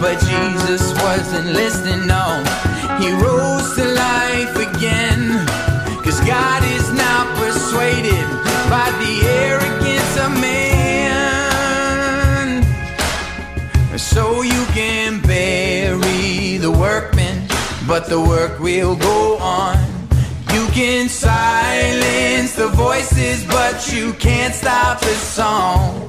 [0.00, 2.42] But Jesus wasn't listening, no.
[2.98, 5.22] He rose to life again.
[6.02, 8.26] Cause God is not persuaded
[8.74, 9.14] by the
[9.44, 10.64] arrogance of man.
[13.98, 17.46] so you can bury the workmen,
[17.86, 19.76] but the work will go on.
[20.54, 26.08] You can silence the voices, but you can't stop the song.